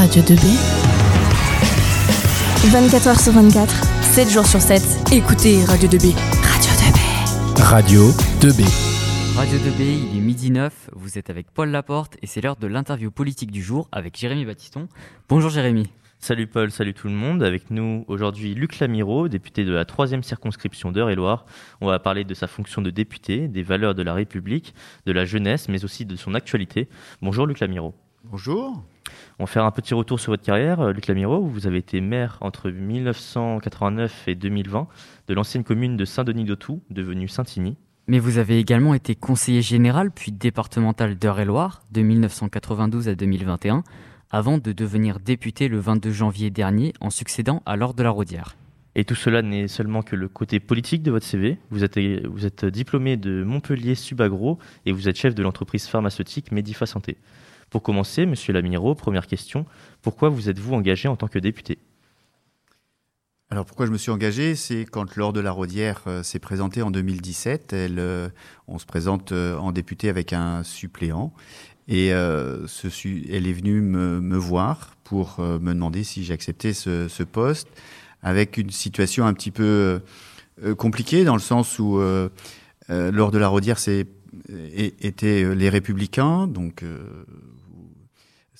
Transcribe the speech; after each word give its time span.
Radio 0.00 0.22
2B. 0.22 0.56
24h 2.72 3.22
sur 3.22 3.32
24, 3.34 3.84
7 4.02 4.30
jours 4.30 4.46
sur 4.46 4.58
7. 4.58 5.12
Écoutez 5.12 5.62
Radio 5.66 5.90
2B. 5.90 6.16
Radio 6.42 6.70
2B. 6.80 7.62
Radio 7.62 8.00
2B. 8.40 8.64
Radio 9.36 9.58
2B, 9.58 9.82
il 10.10 10.16
est 10.16 10.20
midi 10.22 10.50
9, 10.52 10.88
vous 10.94 11.18
êtes 11.18 11.28
avec 11.28 11.50
Paul 11.50 11.68
Laporte 11.68 12.16
et 12.22 12.26
c'est 12.26 12.40
l'heure 12.40 12.56
de 12.56 12.66
l'interview 12.66 13.10
politique 13.10 13.50
du 13.50 13.62
jour 13.62 13.90
avec 13.92 14.16
Jérémy 14.16 14.46
Baptiston. 14.46 14.88
Bonjour 15.28 15.50
Jérémy. 15.50 15.90
Salut 16.18 16.46
Paul, 16.46 16.70
salut 16.70 16.94
tout 16.94 17.08
le 17.08 17.14
monde. 17.14 17.42
Avec 17.42 17.70
nous 17.70 18.06
aujourd'hui 18.08 18.54
Luc 18.54 18.78
Lamiro, 18.78 19.28
député 19.28 19.66
de 19.66 19.72
la 19.72 19.84
troisième 19.84 20.22
circonscription 20.22 20.92
d'Eure-et-Loire. 20.92 21.44
On 21.82 21.86
va 21.86 21.98
parler 21.98 22.24
de 22.24 22.32
sa 22.32 22.46
fonction 22.46 22.80
de 22.80 22.88
député, 22.88 23.48
des 23.48 23.62
valeurs 23.62 23.94
de 23.94 24.02
la 24.02 24.14
République, 24.14 24.74
de 25.04 25.12
la 25.12 25.26
jeunesse, 25.26 25.68
mais 25.68 25.84
aussi 25.84 26.06
de 26.06 26.16
son 26.16 26.32
actualité. 26.32 26.88
Bonjour 27.20 27.46
Luc 27.46 27.60
Lamiro. 27.60 27.94
Bonjour. 28.24 28.82
On 29.38 29.44
va 29.44 29.46
faire 29.46 29.64
un 29.64 29.70
petit 29.70 29.94
retour 29.94 30.20
sur 30.20 30.32
votre 30.32 30.42
carrière. 30.42 30.80
Euh, 30.80 30.92
Luc 30.92 31.06
Lamiro, 31.06 31.40
vous 31.40 31.66
avez 31.66 31.78
été 31.78 32.00
maire 32.00 32.38
entre 32.40 32.70
1989 32.70 34.28
et 34.28 34.34
2020 34.34 34.88
de 35.28 35.34
l'ancienne 35.34 35.64
commune 35.64 35.96
de 35.96 36.04
Saint-Denis-d'Autou, 36.04 36.82
devenue 36.90 37.28
Saint-Igny. 37.28 37.76
Mais 38.08 38.18
vous 38.18 38.38
avez 38.38 38.58
également 38.58 38.94
été 38.94 39.14
conseiller 39.14 39.62
général 39.62 40.10
puis 40.10 40.32
départemental 40.32 41.16
d'Eure-et-Loire 41.16 41.82
de 41.92 42.02
1992 42.02 43.08
à 43.08 43.14
2021 43.14 43.84
avant 44.30 44.58
de 44.58 44.72
devenir 44.72 45.20
député 45.20 45.68
le 45.68 45.78
22 45.78 46.10
janvier 46.10 46.50
dernier 46.50 46.92
en 47.00 47.10
succédant 47.10 47.62
à 47.66 47.76
Laure 47.76 47.94
de 47.94 48.02
la 48.02 48.10
Rodière. 48.10 48.56
Et 48.96 49.04
tout 49.04 49.14
cela 49.14 49.42
n'est 49.42 49.68
seulement 49.68 50.02
que 50.02 50.16
le 50.16 50.28
côté 50.28 50.58
politique 50.58 51.02
de 51.02 51.10
votre 51.10 51.24
CV. 51.24 51.58
Vous 51.70 51.84
êtes, 51.84 51.98
vous 52.26 52.44
êtes 52.46 52.64
diplômé 52.64 53.16
de 53.16 53.44
Montpellier 53.44 53.94
Subagro 53.94 54.58
et 54.86 54.92
vous 54.92 55.08
êtes 55.08 55.16
chef 55.16 55.34
de 55.34 55.42
l'entreprise 55.42 55.86
pharmaceutique 55.86 56.50
Medifa 56.50 56.86
Santé. 56.86 57.16
Pour 57.70 57.82
commencer, 57.84 58.26
Monsieur 58.26 58.52
Lamiro, 58.52 58.96
première 58.96 59.28
question, 59.28 59.64
pourquoi 60.02 60.28
vous 60.28 60.48
êtes-vous 60.48 60.74
engagé 60.74 61.06
en 61.06 61.14
tant 61.16 61.28
que 61.28 61.38
député? 61.38 61.78
Alors 63.52 63.64
pourquoi 63.64 63.86
je 63.86 63.90
me 63.90 63.98
suis 63.98 64.12
engagé, 64.12 64.54
c'est 64.54 64.84
quand 64.84 65.16
Laure 65.16 65.32
de 65.32 65.40
la 65.40 65.50
Rodière 65.50 66.02
euh, 66.06 66.22
s'est 66.22 66.38
présentée 66.38 66.82
en 66.82 66.92
2017, 66.92 67.72
elle, 67.72 67.98
euh, 67.98 68.28
on 68.68 68.78
se 68.78 68.86
présente 68.86 69.32
euh, 69.32 69.56
en 69.56 69.72
député 69.72 70.08
avec 70.08 70.32
un 70.32 70.62
suppléant. 70.62 71.32
Et 71.88 72.06
elle 72.06 73.48
est 73.48 73.52
venue 73.52 73.80
me, 73.80 74.36
voir 74.36 74.94
pour 75.02 75.40
me 75.40 75.72
demander 75.72 76.04
si 76.04 76.22
j'acceptais 76.22 76.72
ce, 76.72 77.08
ce, 77.08 77.24
poste 77.24 77.66
avec 78.22 78.58
une 78.58 78.70
situation 78.70 79.26
un 79.26 79.32
petit 79.32 79.50
peu 79.50 80.00
compliquée 80.78 81.24
dans 81.24 81.34
le 81.34 81.40
sens 81.40 81.80
où 81.80 81.98
Laure 82.88 83.32
de 83.32 83.38
la 83.38 83.48
Rodière 83.48 83.80
c'est 83.80 84.06
était 84.78 85.52
les 85.52 85.68
Républicains, 85.68 86.46
donc 86.46 86.84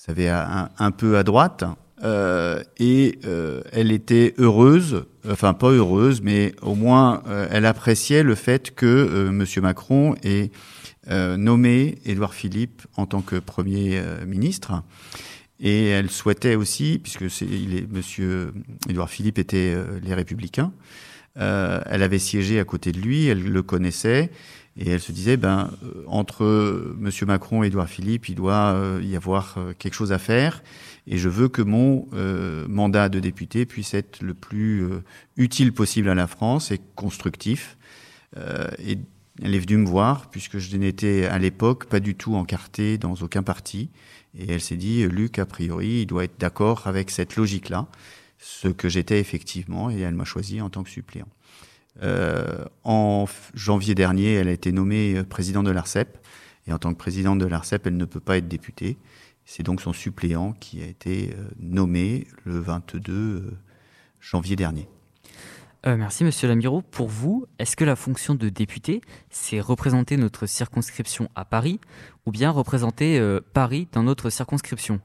savez, 0.05 0.29
un, 0.29 0.69
un 0.79 0.91
peu 0.91 1.17
à 1.17 1.23
droite. 1.23 1.63
Euh, 2.03 2.63
et 2.79 3.19
euh, 3.25 3.61
elle 3.71 3.91
était 3.91 4.33
heureuse, 4.39 5.05
enfin 5.29 5.53
pas 5.53 5.69
heureuse, 5.69 6.21
mais 6.23 6.55
au 6.63 6.73
moins 6.73 7.21
euh, 7.27 7.47
elle 7.51 7.67
appréciait 7.67 8.23
le 8.23 8.33
fait 8.33 8.73
que 8.73 9.29
Monsieur 9.29 9.61
Macron 9.61 10.15
ait 10.23 10.49
nommé 11.07 11.99
Édouard 12.05 12.33
Philippe 12.33 12.83
en 12.95 13.05
tant 13.05 13.21
que 13.21 13.35
Premier 13.35 14.01
ministre. 14.25 14.83
Et 15.59 15.87
elle 15.87 16.09
souhaitait 16.09 16.55
aussi, 16.55 16.99
puisque 17.01 17.23
est, 17.23 17.87
Édouard 18.89 19.09
Philippe 19.09 19.37
était 19.37 19.75
les 20.01 20.13
Républicains, 20.13 20.71
elle 21.35 22.03
avait 22.03 22.19
siégé 22.19 22.59
à 22.59 22.65
côté 22.65 22.91
de 22.91 22.99
lui, 22.99 23.27
elle 23.27 23.43
le 23.43 23.63
connaissait, 23.63 24.31
et 24.77 24.89
elle 24.89 25.01
se 25.01 25.11
disait, 25.11 25.37
ben, 25.37 25.71
euh, 25.83 26.03
entre 26.07 26.95
M. 26.99 27.09
Macron 27.27 27.63
et 27.63 27.67
Édouard 27.67 27.89
Philippe, 27.89 28.29
il 28.29 28.35
doit 28.35 28.73
euh, 28.73 29.01
y 29.03 29.15
avoir 29.15 29.55
euh, 29.57 29.73
quelque 29.77 29.93
chose 29.93 30.13
à 30.13 30.17
faire. 30.17 30.63
Et 31.07 31.17
je 31.17 31.27
veux 31.27 31.49
que 31.49 31.61
mon 31.61 32.07
mandat 32.69 33.09
de 33.09 33.19
député 33.19 33.65
puisse 33.65 33.95
être 33.95 34.21
le 34.21 34.35
plus 34.35 34.85
utile 35.35 35.73
possible 35.73 36.09
à 36.09 36.15
la 36.15 36.27
France 36.27 36.69
et 36.69 36.79
constructif. 36.95 37.75
et 38.37 38.99
elle 39.41 39.55
est 39.55 39.59
venue 39.59 39.77
me 39.77 39.87
voir, 39.87 40.29
puisque 40.29 40.59
je 40.59 40.77
n'étais 40.77 41.25
à 41.25 41.39
l'époque 41.39 41.85
pas 41.85 41.99
du 41.99 42.13
tout 42.13 42.35
encarté 42.35 42.99
dans 42.99 43.15
aucun 43.15 43.41
parti. 43.41 43.89
Et 44.37 44.51
elle 44.51 44.61
s'est 44.61 44.77
dit, 44.77 45.07
Luc, 45.07 45.39
a 45.39 45.47
priori, 45.47 46.01
il 46.01 46.05
doit 46.05 46.23
être 46.23 46.39
d'accord 46.39 46.85
avec 46.85 47.09
cette 47.09 47.35
logique-là, 47.35 47.87
ce 48.41 48.67
que 48.67 48.89
j'étais 48.89 49.19
effectivement, 49.19 49.89
et 49.89 49.99
elle 49.99 50.15
m'a 50.15 50.25
choisi 50.25 50.59
en 50.59 50.69
tant 50.69 50.83
que 50.83 50.89
suppléant. 50.89 51.29
Euh, 52.01 52.65
en 52.83 53.25
janvier 53.53 53.95
dernier, 53.95 54.33
elle 54.33 54.47
a 54.47 54.51
été 54.51 54.71
nommée 54.71 55.15
euh, 55.15 55.23
présidente 55.23 55.65
de 55.65 55.71
l'ARCEP. 55.71 56.17
Et 56.67 56.73
en 56.73 56.77
tant 56.77 56.93
que 56.93 56.97
présidente 56.97 57.39
de 57.39 57.45
l'ARCEP, 57.45 57.87
elle 57.87 57.97
ne 57.97 58.05
peut 58.05 58.19
pas 58.19 58.37
être 58.37 58.47
députée. 58.47 58.97
C'est 59.45 59.63
donc 59.63 59.81
son 59.81 59.93
suppléant 59.93 60.53
qui 60.53 60.81
a 60.81 60.85
été 60.85 61.33
euh, 61.37 61.49
nommé 61.59 62.27
le 62.45 62.59
22 62.59 63.57
janvier 64.19 64.55
dernier. 64.55 64.87
Euh, 65.87 65.97
merci 65.97 66.23
Monsieur 66.23 66.47
Lamiro. 66.47 66.81
Pour 66.83 67.07
vous, 67.07 67.47
est-ce 67.57 67.75
que 67.75 67.83
la 67.83 67.95
fonction 67.95 68.35
de 68.35 68.49
député, 68.49 69.01
c'est 69.31 69.59
représenter 69.59 70.15
notre 70.15 70.45
circonscription 70.45 71.29
à 71.33 71.43
Paris 71.43 71.79
ou 72.25 72.31
bien 72.31 72.51
représenter 72.51 73.19
euh, 73.19 73.39
Paris 73.53 73.87
dans 73.91 74.03
notre 74.03 74.29
circonscription? 74.29 75.01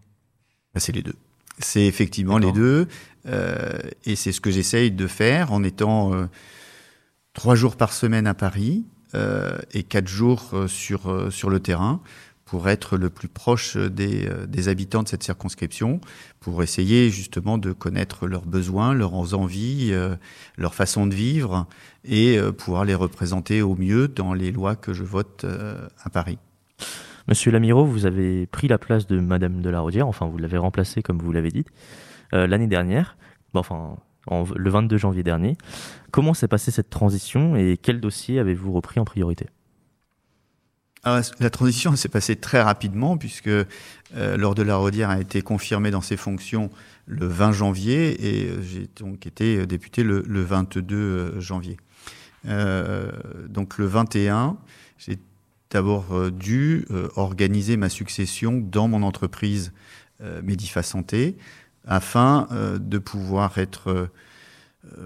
Bah, 0.75 0.81
C'est 0.81 0.93
les 0.93 1.03
deux. 1.03 1.17
C'est 1.59 1.87
effectivement 1.87 2.39
les 2.39 2.53
deux. 2.53 2.87
Euh, 3.27 3.79
et 4.05 4.15
c'est 4.15 4.33
ce 4.33 4.41
que 4.41 4.51
j'essaye 4.51 4.91
de 4.91 5.07
faire 5.07 5.53
en 5.53 5.65
étant 5.65 6.29
trois 7.33 7.55
jours 7.55 7.77
par 7.77 7.93
semaine 7.93 8.27
à 8.27 8.35
Paris 8.35 8.85
euh, 9.15 9.59
et 9.73 9.85
quatre 9.85 10.09
jours 10.09 10.51
euh, 10.53 10.67
sur, 10.67 11.11
euh, 11.11 11.31
sur 11.31 11.49
le 11.49 11.61
terrain 11.61 12.01
pour 12.45 12.69
être 12.69 12.97
le 12.97 13.09
plus 13.11 13.29
proche 13.29 13.77
des, 13.77 14.29
des, 14.47 14.69
habitants 14.69 15.03
de 15.03 15.09
cette 15.09 15.25
circonscription, 15.25 16.01
pour 16.39 16.63
essayer 16.63 17.11
justement 17.11 17.59
de 17.59 17.73
connaître 17.73 18.29
leurs 18.29 18.47
besoins, 18.47 18.95
leurs 18.95 19.35
envies, 19.35 19.93
leur 20.57 20.73
façon 20.73 21.09
de 21.09 21.15
vivre, 21.17 21.67
et 22.05 22.39
pouvoir 22.57 22.85
les 22.85 22.95
représenter 22.95 23.63
au 23.63 23.75
mieux 23.75 24.07
dans 24.07 24.33
les 24.33 24.53
lois 24.53 24.77
que 24.77 24.93
je 24.93 25.03
vote 25.03 25.45
à 26.05 26.09
Paris. 26.09 26.39
Monsieur 27.29 27.51
Lamiro, 27.51 27.85
vous 27.85 28.07
avez 28.07 28.47
pris 28.47 28.69
la 28.69 28.79
place 28.79 29.07
de 29.07 29.19
Madame 29.19 29.61
de 29.61 29.71
la 29.71 29.81
Rodière, 29.81 30.07
enfin 30.07 30.27
vous 30.27 30.39
l'avez 30.39 30.59
remplacée 30.59 31.03
comme 31.03 31.19
vous 31.19 31.33
l'avez 31.33 31.51
dit, 31.51 31.65
l'année 32.33 32.67
dernière. 32.67 33.17
Enfin, 33.55 33.97
le 34.55 34.71
22 34.71 34.97
janvier 34.97 35.23
dernier. 35.23 35.57
Comment 36.11 36.35
s'est 36.35 36.49
passée 36.49 36.71
cette 36.71 36.91
transition 36.91 37.57
et 37.57 37.79
quel 37.81 38.01
dossier 38.01 38.39
avez-vous 38.39 38.73
repris 38.73 39.01
en 39.01 39.05
priorité? 39.05 39.47
Ah, 41.05 41.21
la 41.39 41.51
transition 41.51 41.95
s'est 41.95 42.09
passée 42.09 42.35
très 42.35 42.61
rapidement 42.61 43.17
puisque 43.17 43.47
euh, 43.47 43.67
lors 44.13 44.57
de 44.57 44.63
la 44.63 44.77
Rodière 44.77 45.11
a 45.11 45.21
été 45.21 45.41
confirmé 45.41 45.93
dans 45.93 46.01
ses 46.01 46.17
fonctions 46.17 46.69
le 47.07 47.27
20 47.29 47.53
janvier 47.53 48.27
et 48.27 48.51
euh, 48.51 48.61
j'ai 48.61 48.89
donc 48.99 49.25
été 49.25 49.59
euh, 49.59 49.67
député 49.67 50.03
le, 50.03 50.23
22 50.27 51.39
janvier. 51.39 51.77
donc 52.45 53.79
le 53.79 53.87
21, 53.87 54.57
j'ai 54.99 55.19
d'abord 55.71 56.31
dû 56.31 56.87
organiser 57.17 57.77
ma 57.77 57.89
succession 57.89 58.61
dans 58.61 58.89
mon 58.89 59.03
entreprise 59.03 59.73
Medifa 60.43 60.83
Santé 60.83 61.37
afin 61.87 62.49
euh, 62.51 62.79
de 62.79 62.99
pouvoir 62.99 63.59
être 63.59 63.91
euh, 63.91 64.07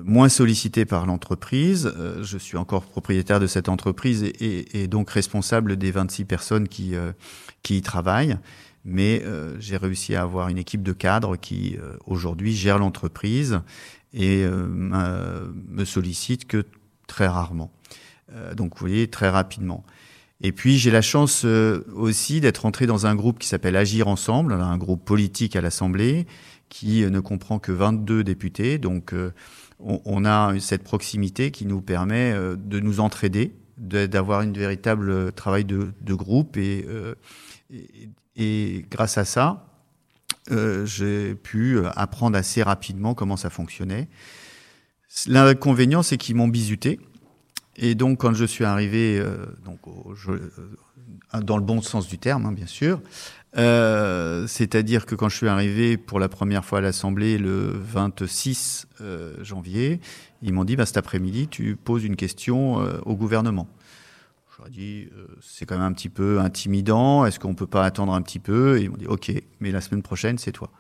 moins 0.03 0.29
sollicité 0.29 0.85
par 0.85 1.07
l'entreprise. 1.07 1.93
Euh, 1.97 2.23
je 2.23 2.39
suis 2.39 2.57
encore 2.57 2.85
propriétaire 2.85 3.41
de 3.41 3.47
cette 3.47 3.69
entreprise 3.69 4.25
et, 4.25 4.83
et, 4.83 4.89
donc 4.89 5.11
responsable 5.11 5.77
des 5.77 5.91
26 5.91 6.25
personnes 6.25 6.69
qui, 6.69 6.95
qui 7.63 7.77
y 7.79 7.83
travaillent. 7.83 8.39
Mais 8.87 9.23
j'ai 9.59 9.77
réussi 9.77 10.15
à 10.15 10.23
avoir 10.23 10.49
une 10.49 10.57
équipe 10.57 10.83
de 10.83 10.95
cadres 10.95 11.37
qui 11.37 11.77
aujourd'hui 12.07 12.57
gère 12.57 12.79
l'entreprise 12.79 13.61
et 14.15 14.43
me 14.47 15.85
sollicite 15.85 16.47
que 16.47 16.65
très 17.07 17.27
rarement. 17.27 17.71
donc 18.57 18.73
vous 18.73 18.87
voyez, 18.87 19.09
très 19.09 19.29
rapidement. 19.29 19.85
Et 20.43 20.53
puis 20.53 20.79
j'ai 20.79 20.91
la 20.91 21.03
chance 21.03 21.45
aussi 21.45 22.41
d'être 22.41 22.65
entré 22.65 22.87
dans 22.87 23.07
un 23.07 23.15
groupe 23.15 23.39
qui 23.39 23.47
s'appelle 23.47 23.77
Agir 23.77 24.09
Ensemble, 24.09 24.55
un 24.55 24.79
groupe 24.79 25.05
politique 25.05 25.55
à 25.55 25.61
l'Assemblée, 25.61 26.27
qui 26.71 27.03
ne 27.03 27.21
comprend 27.21 27.59
que 27.59 27.73
22 27.73 28.25
députés. 28.25 28.79
Donc 28.79 29.13
euh, 29.13 29.35
on, 29.81 30.25
a 30.25 30.59
cette 30.59 30.85
proximité 30.85 31.51
qui 31.51 31.67
nous 31.67 31.83
permet 31.83 32.33
euh, 32.33 32.57
de 32.57 32.81
nous 32.81 33.01
entraider, 33.01 33.55
d'avoir 33.77 34.43
une 34.43 34.53
véritable 34.53 35.33
travail 35.33 35.65
de, 35.65 36.15
groupe 36.15 36.57
euh, 36.57 37.15
et, 37.71 38.09
et, 38.37 38.87
grâce 38.91 39.19
à 39.19 39.25
ça, 39.25 39.67
j'ai 40.85 41.35
pu 41.35 41.79
apprendre 41.97 42.37
assez 42.37 42.63
rapidement 42.63 43.15
comment 43.15 43.37
ça 43.37 43.51
fonctionnait. 43.51 44.09
L'inconvénient, 45.27 46.03
c'est 46.03 46.19
qu'ils 46.19 46.35
m'ont 46.37 46.49
bisuté. 46.49 47.01
Et 47.81 47.97
donc, 47.97 48.19
quand 48.19 48.35
je 48.35 48.45
suis 48.45 48.65
arrivé, 48.65 49.21
donc, 49.65 49.81
dans 51.43 51.57
le 51.57 51.63
bon 51.63 51.81
sens 51.81 52.07
du 52.07 52.19
terme, 52.19 52.47
hein, 52.47 52.53
bien 52.53 52.67
sûr, 52.67 53.01
euh, 53.57 54.47
c'est-à-dire 54.47 55.07
que 55.07 55.15
quand 55.15 55.29
je 55.29 55.37
suis 55.37 55.49
arrivé 55.49 55.97
pour 55.97 56.21
la 56.21 56.29
première 56.29 56.65
fois 56.65 56.79
à 56.79 56.83
l'Assemblée 56.83 57.37
le 57.37 57.73
26 57.75 58.87
euh, 59.01 59.35
janvier, 59.43 60.01
ils 60.43 60.53
m'ont 60.53 60.65
dit 60.65 60.77
bah, 60.77 60.87
cet 60.87 60.97
après-midi, 60.97 61.49
tu 61.49 61.77
poses 61.77 62.05
une 62.05 62.17
question 62.17 62.81
euh, 62.81 62.99
au 63.05 63.17
gouvernement. 63.17 63.67
leur 64.59 64.69
ai 64.69 64.71
dit, 64.71 65.09
c'est 65.41 65.67
quand 65.67 65.77
même 65.77 65.85
un 65.85 65.93
petit 65.93 66.09
peu 66.09 66.39
intimidant, 66.39 67.25
est-ce 67.27 67.41
qu'on 67.41 67.55
peut 67.55 67.67
pas 67.67 67.85
attendre 67.85 68.13
un 68.13 68.23
petit 68.23 68.39
peu? 68.39 68.81
Ils 68.81 68.91
m'ont 68.91 68.97
dit, 68.97 69.07
ok, 69.07 69.33
mais 69.61 69.73
la 69.73 69.81
semaine 69.81 70.03
prochaine, 70.03 70.39
c'est 70.39 70.53
toi. 70.53 70.71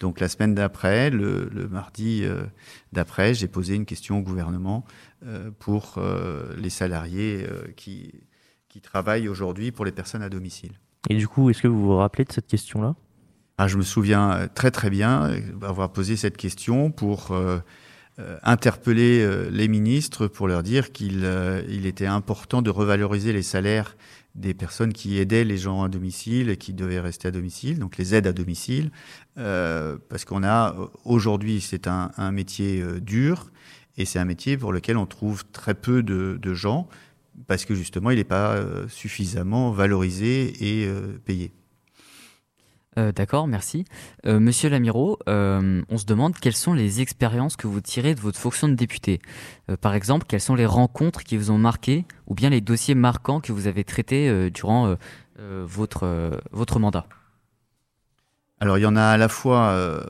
Donc 0.00 0.20
la 0.20 0.28
semaine 0.28 0.54
d'après, 0.54 1.10
le, 1.10 1.68
mardi 1.70 2.24
d'après, 2.92 3.32
j'ai 3.34 3.48
posé 3.48 3.74
une 3.74 3.86
question 3.86 4.18
au 4.18 4.22
gouvernement 4.22 4.84
pour 5.58 5.98
les 6.58 6.68
salariés 6.68 7.46
qui, 7.76 8.12
qui 8.68 8.82
travaillent 8.82 9.26
aujourd'hui 9.26 9.72
pour 9.72 9.86
les 9.86 9.92
personnes 9.92 10.22
à 10.22 10.28
domicile. 10.28 10.72
Et 11.08 11.16
du 11.16 11.26
coup, 11.26 11.48
est-ce 11.48 11.62
que 11.62 11.68
vous 11.68 11.82
vous 11.82 11.96
rappelez 11.96 12.24
de 12.24 12.32
cette 12.32 12.46
question-là? 12.46 12.94
Ah, 13.58 13.68
Je 13.68 13.78
me 13.78 13.82
souviens 13.82 14.32
euh, 14.32 14.46
très 14.52 14.70
très 14.70 14.90
bien 14.90 15.30
euh, 15.30 15.40
avoir 15.62 15.90
posé 15.92 16.16
cette 16.16 16.36
question 16.36 16.90
pour 16.90 17.30
euh, 17.30 17.58
interpeller 18.42 19.50
les 19.50 19.68
ministres 19.68 20.26
pour 20.26 20.48
leur 20.48 20.62
dire 20.62 20.90
qu'il 20.92 21.28
il 21.68 21.84
était 21.84 22.06
important 22.06 22.62
de 22.62 22.70
revaloriser 22.70 23.34
les 23.34 23.42
salaires 23.42 23.94
des 24.36 24.54
personnes 24.54 24.92
qui 24.92 25.18
aidaient 25.18 25.44
les 25.44 25.58
gens 25.58 25.82
à 25.82 25.88
domicile 25.88 26.50
et 26.50 26.56
qui 26.56 26.72
devaient 26.72 27.00
rester 27.00 27.28
à 27.28 27.30
domicile, 27.30 27.78
donc 27.78 27.96
les 27.96 28.14
aides 28.14 28.26
à 28.26 28.32
domicile, 28.32 28.90
parce 29.34 30.24
qu'on 30.24 30.44
a 30.44 30.74
aujourd'hui 31.04 31.60
c'est 31.60 31.86
un, 31.86 32.32
métier 32.32 32.82
dur 33.00 33.50
et 33.96 34.04
c'est 34.04 34.18
un 34.18 34.24
métier 34.24 34.56
pour 34.56 34.72
lequel 34.72 34.96
on 34.96 35.06
trouve 35.06 35.44
très 35.52 35.74
peu 35.74 36.02
de, 36.02 36.54
gens 36.54 36.88
parce 37.46 37.64
que 37.64 37.74
justement, 37.74 38.10
il 38.10 38.16
n'est 38.16 38.24
pas 38.24 38.52
euh, 38.52 38.88
suffisamment 38.88 39.70
valorisé 39.70 40.52
et 40.60 40.86
euh, 40.86 41.18
payé. 41.24 41.52
Euh, 42.98 43.12
d'accord, 43.12 43.46
merci. 43.46 43.84
Monsieur 44.24 44.68
Lamiro, 44.70 45.18
on 45.26 45.98
se 45.98 46.06
demande 46.06 46.36
quelles 46.36 46.56
sont 46.56 46.72
les 46.72 47.00
expériences 47.00 47.56
que 47.56 47.66
vous 47.66 47.80
tirez 47.80 48.14
de 48.14 48.20
votre 48.20 48.38
fonction 48.38 48.68
de 48.68 48.74
député. 48.74 49.20
par 49.80 49.94
exemple, 49.94 50.26
quelles 50.28 50.40
sont 50.40 50.54
les 50.54 50.66
rencontres 50.66 51.24
qui 51.24 51.36
vous 51.36 51.50
ont 51.50 51.58
marqué 51.58 52.04
ou 52.26 52.34
bien 52.34 52.50
les 52.50 52.60
dossiers 52.60 52.94
marquants 52.94 53.40
que 53.40 53.52
vous 53.52 53.66
avez 53.66 53.84
traités 53.84 54.50
durant 54.50 54.96
votre, 55.38 56.40
votre 56.52 56.78
mandat? 56.78 57.06
Alors, 58.60 58.78
il 58.78 58.82
y 58.82 58.86
en 58.86 58.96
a 58.96 59.02
à 59.02 59.16
la 59.16 59.28
fois 59.28 60.06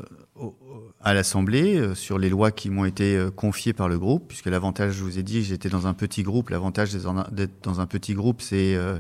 à 1.07 1.15
l'Assemblée 1.15 1.77
euh, 1.77 1.95
sur 1.95 2.19
les 2.19 2.29
lois 2.29 2.51
qui 2.51 2.69
m'ont 2.69 2.85
été 2.85 3.17
euh, 3.17 3.31
confiées 3.31 3.73
par 3.73 3.89
le 3.89 3.97
groupe, 3.97 4.27
puisque 4.27 4.47
l'avantage, 4.47 4.95
je 4.95 5.05
vous 5.05 5.21
ai 5.21 5.23
dit, 5.23 5.45
j'étais 5.45 5.69
dans 5.69 5.87
un 5.87 5.95
petit 5.95 6.25
groupe. 6.25 6.51
L'avantage 6.51 6.93
d'être 7.31 7.63
dans 7.63 7.81
un 7.81 7.87
petit 7.87 8.15
groupe, 8.15 8.43
c'est 8.43 8.75
euh, 8.75 8.99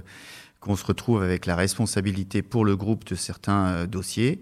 qu'on 0.66 0.76
se 0.76 0.84
retrouve 0.84 1.22
avec 1.22 1.46
la 1.46 1.54
responsabilité 1.54 2.42
pour 2.42 2.64
le 2.64 2.76
groupe 2.76 3.04
de 3.06 3.14
certains 3.14 3.86
dossiers. 3.86 4.40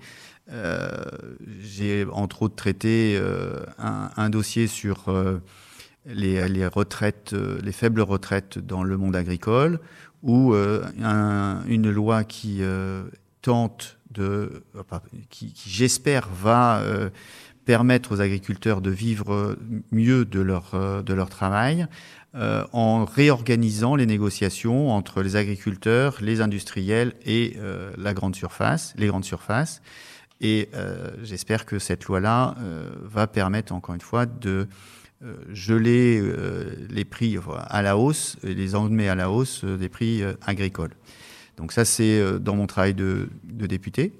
J'ai 1.60 2.06
entre 2.10 2.42
autres 2.42 2.56
traité 2.56 3.20
un, 3.78 4.30
dossier 4.30 4.66
sur 4.66 5.14
les, 6.06 6.66
retraites, 6.66 7.34
les 7.62 7.72
faibles 7.72 8.00
retraites 8.00 8.58
dans 8.58 8.82
le 8.82 8.96
monde 8.96 9.16
agricole, 9.16 9.80
ou 10.22 10.54
une 10.54 11.90
loi 11.90 12.24
qui 12.24 12.62
tente 13.42 13.98
de, 14.10 14.64
qui 15.28 15.52
j'espère 15.66 16.28
va 16.28 16.82
permettre 17.64 18.12
aux 18.12 18.20
agriculteurs 18.20 18.80
de 18.80 18.90
vivre 18.90 19.56
mieux 19.90 20.24
de 20.24 20.40
leur, 20.40 20.74
euh, 20.74 21.02
de 21.02 21.14
leur 21.14 21.28
travail 21.28 21.86
euh, 22.34 22.64
en 22.72 23.04
réorganisant 23.04 23.96
les 23.96 24.06
négociations 24.06 24.90
entre 24.90 25.22
les 25.22 25.36
agriculteurs, 25.36 26.18
les 26.20 26.40
industriels 26.40 27.14
et 27.24 27.56
euh, 27.58 27.92
la 27.96 28.12
grande 28.12 28.34
surface, 28.34 28.94
les 28.96 29.06
grandes 29.06 29.24
surfaces. 29.24 29.82
Et 30.40 30.68
j'espère 31.22 31.64
que 31.64 31.78
cette 31.78 32.04
loi-là 32.04 32.56
va 33.02 33.26
permettre, 33.26 33.72
encore 33.72 33.94
une 33.94 34.00
fois, 34.02 34.26
de 34.26 34.66
geler 35.52 36.20
les 36.90 37.04
prix 37.06 37.38
à 37.68 37.80
la 37.80 37.96
hausse, 37.96 38.36
les 38.42 38.74
emmener 38.74 39.08
à 39.08 39.14
la 39.14 39.30
hausse 39.30 39.64
des 39.64 39.88
prix 39.88 40.22
agricoles. 40.44 40.90
Donc 41.56 41.72
ça, 41.72 41.86
c'est 41.86 42.40
dans 42.40 42.56
mon 42.56 42.66
travail 42.66 42.92
de, 42.92 43.30
de 43.44 43.66
député. 43.66 44.12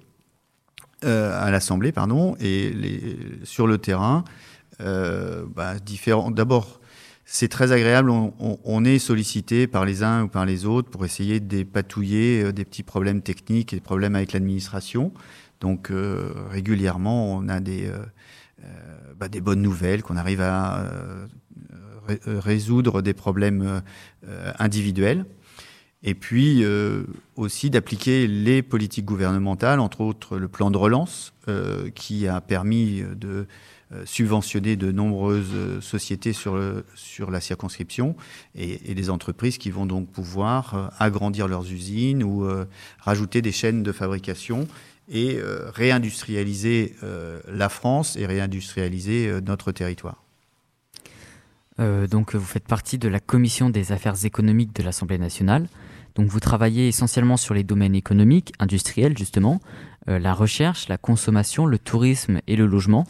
Euh, 1.05 1.39
à 1.39 1.51
l'Assemblée, 1.51 1.93
pardon, 1.93 2.35
et 2.41 2.73
sur 3.43 3.67
le 3.67 3.77
terrain, 3.77 4.25
euh, 4.81 5.45
bah, 5.55 5.79
différents. 5.79 6.31
D'abord, 6.31 6.81
c'est 7.27 7.49
très 7.49 7.73
agréable. 7.73 8.11
On, 8.11 8.85
est 8.85 8.99
sollicité 8.99 9.67
par 9.67 9.85
les 9.85 10.03
uns 10.03 10.23
ou 10.23 10.29
par 10.29 10.47
les 10.47 10.65
autres 10.65 10.89
pour 10.89 11.05
essayer 11.05 11.41
de 11.41 11.47
dépatouiller 11.47 12.45
euh, 12.45 12.53
des 12.53 12.65
petits 12.65 12.83
problèmes 12.83 13.21
techniques 13.21 13.75
et 13.75 13.77
des 13.77 13.83
problèmes 13.83 14.15
avec 14.15 14.33
l'administration. 14.33 15.12
Donc 15.61 15.91
régulièrement, 16.51 17.35
on 17.37 17.49
a 17.49 17.59
bah, 19.17 19.29
des 19.29 19.41
bonnes 19.41 19.62
nouvelles, 19.62 20.03
qu'on 20.03 20.17
arrive 20.17 20.43
à 20.43 20.85
résoudre 22.27 23.00
des 23.00 23.15
problèmes 23.15 23.81
individuels 24.59 25.25
et 26.05 26.15
puis 26.15 26.62
euh, 26.62 27.05
aussi 27.35 27.71
d'appliquer 27.71 28.27
les 28.27 28.62
politiques 28.62 29.06
gouvernementales, 29.06 29.81
entre 29.81 30.03
autres 30.03 30.37
le 30.37 30.49
plan 30.49 30.71
de 30.71 30.77
relance, 30.77 31.33
euh, 31.49 31.89
qui 31.91 32.29
a 32.29 32.43
permis 32.43 33.03
de 33.17 33.47
euh, 33.93 34.03
subventionner 34.05 34.77
de 34.77 34.93
nombreuses 34.93 35.81
sociétés 35.81 36.35
sur, 36.35 36.56
la 36.56 37.41
circonscription 37.41 38.17
et, 38.55 38.91
et, 38.91 38.95
des 38.95 39.09
entreprises 39.09 39.56
qui 39.56 39.71
vont 39.71 39.87
donc 39.87 40.11
pouvoir 40.11 40.93
agrandir 40.99 41.49
leurs 41.49 41.73
usines 41.73 42.23
ou 42.23 42.47
rajouter 43.00 43.41
des 43.41 43.53
chaînes 43.53 43.83
de 43.83 43.93
fabrication 43.93 44.69
et 45.11 45.39
réindustrialiser 45.75 46.97
la 47.47 47.69
France 47.69 48.17
et 48.17 48.27
réindustrialiser 48.27 49.41
notre 49.43 49.71
territoire. 49.71 50.24
Donc 51.79 52.35
vous 52.35 52.44
faites 52.44 52.69
partie 52.69 52.99
de 52.99 53.09
la 53.09 53.21
commission 53.21 53.69
des 53.71 53.93
affaires 53.93 54.25
économiques 54.25 54.75
de 54.75 54.82
l'Assemblée 54.82 55.19
nationale. 55.19 55.69
Donc 56.15 56.29
vous 56.29 56.41
travaillez 56.41 56.88
essentiellement 56.88 57.37
sur 57.37 57.55
les 57.55 57.65
domaines 57.65 57.94
économiques, 57.94 58.53
industriels 58.61 59.19
justement, 59.19 59.61
euh, 60.09 60.19
la 60.19 60.32
recherche, 60.32 60.88
la 60.88 60.99
consommation, 60.99 61.67
le 61.67 61.79
tourisme 61.79 62.41
et 62.47 62.56
le 62.56 62.67
logement. 62.67 63.06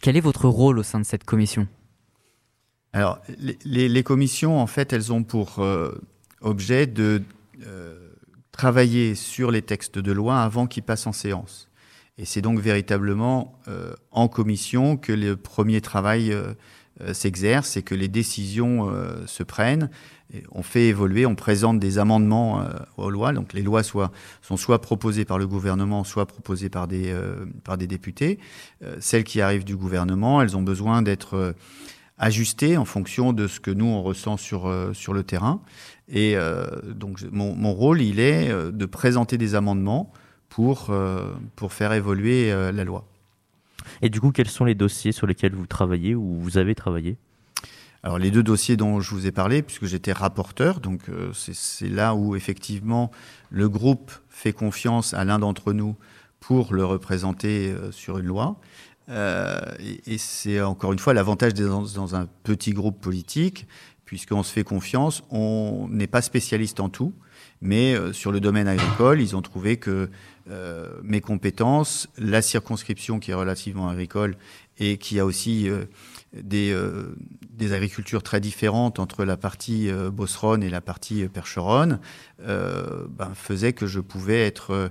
Quel 0.00 0.16
est 0.16 0.20
votre 0.20 0.48
rôle 0.48 0.78
au 0.78 0.82
sein 0.82 0.98
de 0.98 1.04
cette 1.04 1.24
commission? 1.24 1.68
Alors 2.94 3.20
les, 3.64 4.02
commissions, 4.02 4.60
en 4.60 4.66
fait, 4.66 4.92
elles 4.92 5.12
ont 5.12 5.24
pour 5.24 5.60
euh, 5.60 5.92
objet 6.40 6.86
de 6.86 7.22
euh, 7.66 8.10
travailler 8.50 9.14
sur 9.14 9.50
les 9.50 9.62
textes 9.62 9.98
de 9.98 10.12
loi 10.12 10.42
avant 10.42 10.66
qu'ils 10.66 10.82
passent 10.82 11.06
en 11.06 11.12
séance. 11.12 11.68
Et 12.18 12.26
c'est 12.26 12.42
donc 12.42 12.60
véritablement 12.60 13.58
en 14.10 14.28
commission 14.28 14.98
que 14.98 15.12
le 15.12 15.34
premier 15.34 15.80
travail 15.80 16.36
s'exerce 17.12 17.76
et 17.76 17.82
que 17.82 17.94
les 17.94 18.08
décisions 18.08 18.92
se 19.26 19.42
prennent 19.42 19.88
on 20.52 20.62
fait 20.62 20.88
évoluer, 20.88 21.26
on 21.26 21.34
présente 21.34 21.78
des 21.78 21.98
amendements 21.98 22.60
euh, 22.60 22.70
aux 22.96 23.10
lois. 23.10 23.32
Donc 23.32 23.52
les 23.52 23.62
lois 23.62 23.82
sont 23.82 24.56
soit 24.56 24.80
proposées 24.80 25.24
par 25.24 25.38
le 25.38 25.46
gouvernement, 25.46 26.04
soit 26.04 26.26
proposées 26.26 26.68
par 26.68 26.88
des, 26.88 27.10
euh, 27.10 27.44
députés. 27.76 28.38
Euh, 28.82 28.96
celles 29.00 29.24
qui 29.24 29.40
arrivent 29.40 29.64
du 29.64 29.76
gouvernement, 29.76 30.42
elles 30.42 30.56
ont 30.56 30.62
besoin 30.62 31.02
d'être 31.02 31.54
ajustées 32.18 32.76
en 32.76 32.84
fonction 32.84 33.32
de 33.32 33.46
ce 33.46 33.60
que 33.60 33.70
nous, 33.70 33.86
on 33.86 34.02
ressent 34.02 34.36
sur, 34.36 34.68
le 34.68 35.22
terrain. 35.22 35.60
Et 36.08 36.36
donc 36.94 37.20
mon, 37.32 37.72
rôle, 37.72 38.00
il 38.00 38.20
est 38.20 38.52
de 38.52 38.86
présenter 38.86 39.38
des 39.38 39.54
amendements 39.54 40.12
pour 40.48 40.92
faire 41.70 41.92
évoluer 41.92 42.50
la 42.50 42.84
loi. 42.84 43.11
Et 44.00 44.10
du 44.10 44.20
coup, 44.20 44.30
quels 44.30 44.48
sont 44.48 44.64
les 44.64 44.74
dossiers 44.74 45.12
sur 45.12 45.26
lesquels 45.26 45.54
vous 45.54 45.66
travaillez 45.66 46.14
ou 46.14 46.38
vous 46.40 46.58
avez 46.58 46.74
travaillé? 46.74 47.16
Alors 48.04 48.18
les 48.18 48.32
deux 48.32 48.42
dossiers 48.42 48.76
dont 48.76 49.00
je 49.00 49.14
vous 49.14 49.26
ai 49.26 49.32
parlé, 49.32 49.62
puisque 49.62 49.86
j'étais 49.86 50.12
rapporteur, 50.12 50.80
donc 50.80 51.08
euh, 51.08 51.30
c'est 51.32 51.88
là 51.88 52.16
où 52.16 52.34
effectivement 52.34 53.12
le 53.50 53.68
groupe 53.68 54.10
fait 54.28 54.52
confiance 54.52 55.14
à 55.14 55.24
l'un 55.24 55.38
d'entre 55.38 55.72
nous 55.72 55.96
pour 56.40 56.74
le 56.74 56.84
représenter 56.84 57.70
euh, 57.70 57.92
sur 57.92 58.18
une 58.18 58.26
loi. 58.26 58.56
Euh, 59.08 59.60
et, 59.78 60.18
c'est 60.18 60.60
encore 60.60 60.92
une 60.92 60.98
fois 60.98 61.14
l'avantage 61.14 61.54
d'être 61.54 61.68
dans, 61.68 62.16
un 62.16 62.26
petit 62.42 62.72
groupe 62.72 63.00
politique, 63.00 63.68
puisqu'on 64.04 64.42
se 64.42 64.52
fait 64.52 64.64
confiance, 64.64 65.22
on 65.30 65.86
n'est 65.88 66.08
pas 66.08 66.22
spécialiste 66.22 66.80
en 66.80 66.88
tout, 66.88 67.12
mais 67.60 67.94
sur 68.12 68.32
le 68.32 68.40
domaine 68.40 68.66
agricole, 68.68 69.20
ils 69.20 69.36
ont 69.36 69.42
trouvé 69.42 69.76
que 69.76 70.10
mes 71.02 71.20
compétences, 71.20 72.08
la 72.18 72.42
circonscription 72.42 73.20
qui 73.20 73.30
est 73.30 73.34
relativement 73.34 73.88
agricole 73.88 74.36
et 74.78 74.98
qui 74.98 75.20
a 75.20 75.24
aussi 75.24 75.68
des, 76.32 76.72
euh, 76.72 77.14
des, 77.50 77.72
agricultures 77.72 78.22
très 78.22 78.40
différentes 78.40 78.98
entre 78.98 79.24
la 79.24 79.36
partie 79.36 79.90
euh, 79.90 80.10
bosseronne 80.10 80.62
et 80.62 80.70
la 80.70 80.80
partie 80.80 81.22
euh, 81.22 81.28
percheronne 81.28 82.00
euh, 82.40 83.06
ben, 83.10 83.32
faisait 83.34 83.72
que 83.72 83.86
je 83.86 84.00
pouvais 84.00 84.46
être 84.46 84.90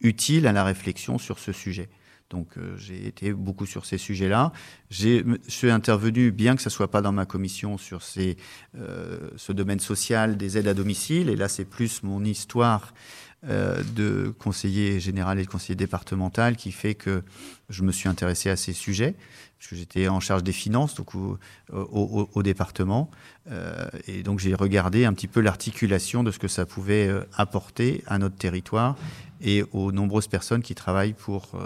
utile 0.00 0.46
à 0.46 0.52
la 0.52 0.64
réflexion 0.64 1.18
sur 1.18 1.38
ce 1.38 1.52
sujet. 1.52 1.88
Donc 2.30 2.46
j'ai 2.76 3.08
été 3.08 3.32
beaucoup 3.32 3.66
sur 3.66 3.84
ces 3.84 3.98
sujets-là. 3.98 4.52
Je 4.88 5.36
suis 5.48 5.68
intervenu, 5.68 6.30
bien 6.30 6.54
que 6.54 6.62
ce 6.62 6.70
soit 6.70 6.88
pas 6.88 7.02
dans 7.02 7.10
ma 7.10 7.26
commission, 7.26 7.76
sur 7.76 8.02
ces, 8.02 8.36
ce 9.36 9.52
domaine 9.52 9.80
social 9.80 10.36
des 10.36 10.56
aides 10.56 10.68
à 10.68 10.74
domicile. 10.74 11.28
Et 11.28 11.34
là, 11.34 11.48
c'est 11.48 11.64
plus 11.64 12.04
mon 12.04 12.24
histoire 12.24 12.94
euh, 13.48 13.82
de 13.96 14.34
conseiller 14.38 15.00
général 15.00 15.38
et 15.38 15.44
de 15.44 15.48
conseiller 15.48 15.74
départemental 15.74 16.56
qui 16.56 16.72
fait 16.72 16.94
que 16.94 17.22
je 17.70 17.82
me 17.82 17.90
suis 17.90 18.06
intéressé 18.06 18.50
à 18.50 18.56
ces 18.56 18.74
sujets, 18.74 19.14
parce 19.58 19.74
j'étais 19.74 20.08
en 20.08 20.20
charge 20.20 20.42
des 20.42 20.52
finances 20.52 21.00
au, 21.70 22.42
département. 22.42 23.10
Euh, 23.50 23.88
et 24.06 24.22
donc 24.22 24.40
j'ai 24.40 24.54
regardé 24.54 25.06
un 25.06 25.14
petit 25.14 25.26
peu 25.26 25.40
l'articulation 25.40 26.22
de 26.22 26.30
ce 26.32 26.38
que 26.38 26.48
ça 26.48 26.66
pouvait 26.66 27.08
euh, 27.08 27.24
apporter 27.34 28.04
à 28.06 28.18
notre 28.18 28.36
territoire 28.36 28.96
et 29.40 29.64
aux 29.72 29.90
nombreuses 29.90 30.28
personnes 30.28 30.62
qui 30.62 30.74
travaillent 30.74 31.14
pour, 31.14 31.58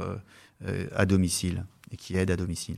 à 0.94 1.06
domicile 1.06 1.64
et 1.90 1.96
qui 1.96 2.16
aident 2.16 2.30
à 2.30 2.36
domicile. 2.36 2.76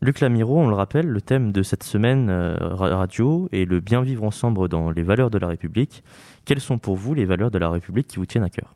Luc 0.00 0.20
Lamiro, 0.20 0.58
on 0.58 0.68
le 0.68 0.74
rappelle, 0.74 1.06
le 1.06 1.20
thème 1.20 1.52
de 1.52 1.62
cette 1.62 1.82
semaine 1.82 2.30
radio 2.30 3.48
est 3.52 3.64
le 3.64 3.80
bien 3.80 4.02
vivre 4.02 4.24
ensemble 4.24 4.68
dans 4.68 4.90
les 4.90 5.02
valeurs 5.02 5.30
de 5.30 5.38
la 5.38 5.48
République. 5.48 6.04
Quelles 6.44 6.60
sont 6.60 6.78
pour 6.78 6.96
vous 6.96 7.14
les 7.14 7.24
valeurs 7.24 7.50
de 7.50 7.58
la 7.58 7.70
République 7.70 8.06
qui 8.06 8.16
vous 8.16 8.26
tiennent 8.26 8.44
à 8.44 8.50
cœur? 8.50 8.74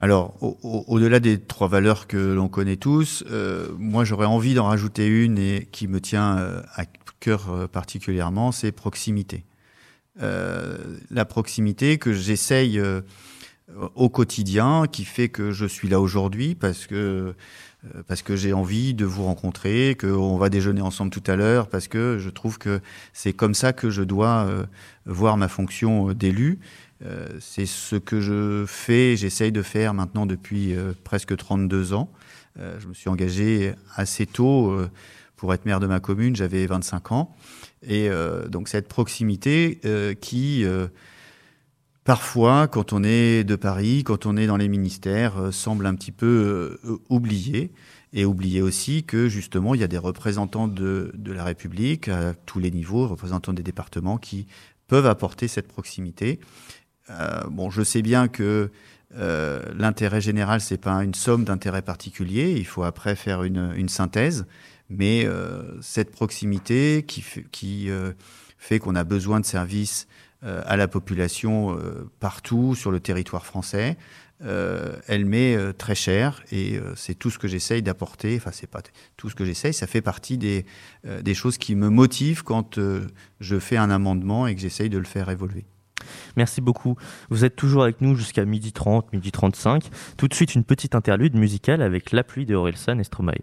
Alors, 0.00 0.36
au-delà 0.40 1.18
des 1.18 1.40
trois 1.40 1.66
valeurs 1.66 2.06
que 2.06 2.16
l'on 2.16 2.48
connaît 2.48 2.76
tous, 2.76 3.24
euh, 3.30 3.68
moi 3.78 4.04
j'aurais 4.04 4.26
envie 4.26 4.54
d'en 4.54 4.66
rajouter 4.66 5.08
une 5.08 5.38
et 5.38 5.68
qui 5.72 5.88
me 5.88 6.00
tient 6.00 6.38
euh, 6.38 6.62
à 6.76 6.84
cœur 7.18 7.50
euh, 7.50 7.66
particulièrement, 7.66 8.52
c'est 8.52 8.70
proximité. 8.70 9.44
la 10.20 11.24
proximité 11.24 11.98
que 11.98 12.12
j'essaye 12.12 12.80
au 13.94 14.08
quotidien, 14.08 14.86
qui 14.90 15.04
fait 15.04 15.28
que 15.28 15.52
je 15.52 15.66
suis 15.66 15.88
là 15.88 16.00
aujourd'hui 16.00 16.56
parce 16.56 16.86
que 16.86 17.34
parce 18.06 18.22
que 18.22 18.34
j'ai 18.34 18.52
envie 18.52 18.92
de 18.92 19.04
vous 19.04 19.24
rencontrer, 19.24 19.96
qu'on 20.00 20.36
va 20.36 20.48
déjeuner 20.48 20.80
ensemble 20.80 21.10
tout 21.10 21.22
à 21.26 21.36
l'heure, 21.36 21.68
parce 21.68 21.88
que 21.88 22.18
je 22.18 22.28
trouve 22.28 22.58
que 22.58 22.80
c'est 23.12 23.32
comme 23.32 23.54
ça 23.54 23.72
que 23.72 23.88
je 23.88 24.02
dois 24.02 24.48
voir 25.06 25.36
ma 25.36 25.48
fonction 25.48 26.12
d'élu. 26.12 26.58
Euh, 27.04 27.28
c'est 27.40 27.66
ce 27.66 27.96
que 27.96 28.20
je 28.20 28.64
fais, 28.66 29.16
j'essaye 29.16 29.52
de 29.52 29.62
faire 29.62 29.94
maintenant 29.94 30.26
depuis 30.26 30.74
euh, 30.74 30.92
presque 31.04 31.36
32 31.36 31.92
ans. 31.92 32.10
Euh, 32.58 32.78
je 32.80 32.88
me 32.88 32.94
suis 32.94 33.08
engagé 33.08 33.74
assez 33.94 34.26
tôt 34.26 34.76
pour 35.36 35.54
être 35.54 35.64
maire 35.64 35.80
de 35.80 35.86
ma 35.86 36.00
commune, 36.00 36.34
j'avais 36.34 36.66
25 36.66 37.12
ans. 37.12 37.36
Et 37.86 38.10
donc 38.48 38.68
cette 38.68 38.88
proximité 38.88 39.80
qui, 40.20 40.64
parfois, 42.08 42.68
quand 42.68 42.94
on 42.94 43.04
est 43.04 43.44
de 43.44 43.54
Paris, 43.54 44.02
quand 44.02 44.24
on 44.24 44.38
est 44.38 44.46
dans 44.46 44.56
les 44.56 44.68
ministères, 44.68 45.52
semble 45.52 45.84
un 45.84 45.94
petit 45.94 46.10
peu 46.10 46.80
oubliée. 47.10 47.70
Et 48.14 48.24
oublier 48.24 48.62
aussi 48.62 49.04
que 49.04 49.28
justement, 49.28 49.74
il 49.74 49.82
y 49.82 49.84
a 49.84 49.88
des 49.88 49.98
représentants 49.98 50.68
de, 50.68 51.12
de, 51.14 51.32
la 51.32 51.44
République 51.44 52.08
à 52.08 52.32
tous 52.46 52.60
les 52.60 52.70
niveaux, 52.70 53.06
représentants 53.06 53.52
des 53.52 53.62
départements, 53.62 54.16
qui 54.16 54.46
peuvent 54.86 55.04
apporter 55.04 55.48
cette 55.48 55.68
proximité. 55.68 56.40
Euh, 57.10 57.42
bon, 57.50 57.68
je 57.68 57.82
sais 57.82 58.00
bien 58.00 58.28
que 58.28 58.70
euh, 59.14 59.60
l'intérêt 59.76 60.22
général, 60.22 60.62
c'est 60.62 60.78
pas 60.78 61.04
une 61.04 61.14
somme 61.14 61.44
d'intérêts 61.44 61.82
particuliers. 61.82 62.54
Il 62.56 62.66
faut 62.66 62.84
après 62.84 63.16
faire 63.16 63.42
une, 63.42 63.74
une 63.76 63.90
synthèse. 63.90 64.46
Mais 64.88 65.26
euh, 65.26 65.78
cette 65.82 66.10
proximité 66.10 67.04
qui 67.06 67.22
fait 68.56 68.78
qu'on 68.78 68.94
a 68.94 69.04
besoin 69.04 69.40
de 69.40 69.44
services 69.44 70.08
à 70.42 70.76
la 70.76 70.86
population 70.86 71.76
partout 72.20 72.74
sur 72.74 72.90
le 72.90 73.00
territoire 73.00 73.44
français, 73.44 73.96
elle 74.40 75.24
m'est 75.24 75.72
très 75.74 75.94
chère 75.94 76.42
et 76.52 76.78
c'est 76.94 77.14
tout 77.14 77.30
ce 77.30 77.38
que 77.38 77.48
j'essaye 77.48 77.82
d'apporter. 77.82 78.36
Enfin, 78.36 78.50
c'est 78.52 78.70
pas 78.70 78.82
tout 79.16 79.28
ce 79.28 79.34
que 79.34 79.44
j'essaye, 79.44 79.74
ça 79.74 79.86
fait 79.86 80.02
partie 80.02 80.38
des, 80.38 80.64
choses 81.34 81.58
qui 81.58 81.74
me 81.74 81.88
motivent 81.88 82.44
quand 82.44 82.78
je 83.40 83.58
fais 83.58 83.76
un 83.76 83.90
amendement 83.90 84.46
et 84.46 84.54
que 84.54 84.60
j'essaye 84.60 84.90
de 84.90 84.98
le 84.98 85.04
faire 85.04 85.28
évoluer. 85.28 85.64
Merci 86.36 86.60
beaucoup. 86.60 86.96
Vous 87.30 87.44
êtes 87.44 87.56
toujours 87.56 87.82
avec 87.82 88.00
nous 88.00 88.14
jusqu'à 88.14 88.44
12h30, 88.44 89.10
12h35. 89.12 89.84
Tout 90.16 90.28
de 90.28 90.34
suite, 90.34 90.54
une 90.54 90.64
petite 90.64 90.94
interlude 90.94 91.34
musicale 91.34 91.82
avec 91.82 92.12
La 92.12 92.24
pluie 92.24 92.46
de 92.46 92.54
Orelsan 92.54 92.98
et 92.98 93.04
Stromae. 93.04 93.42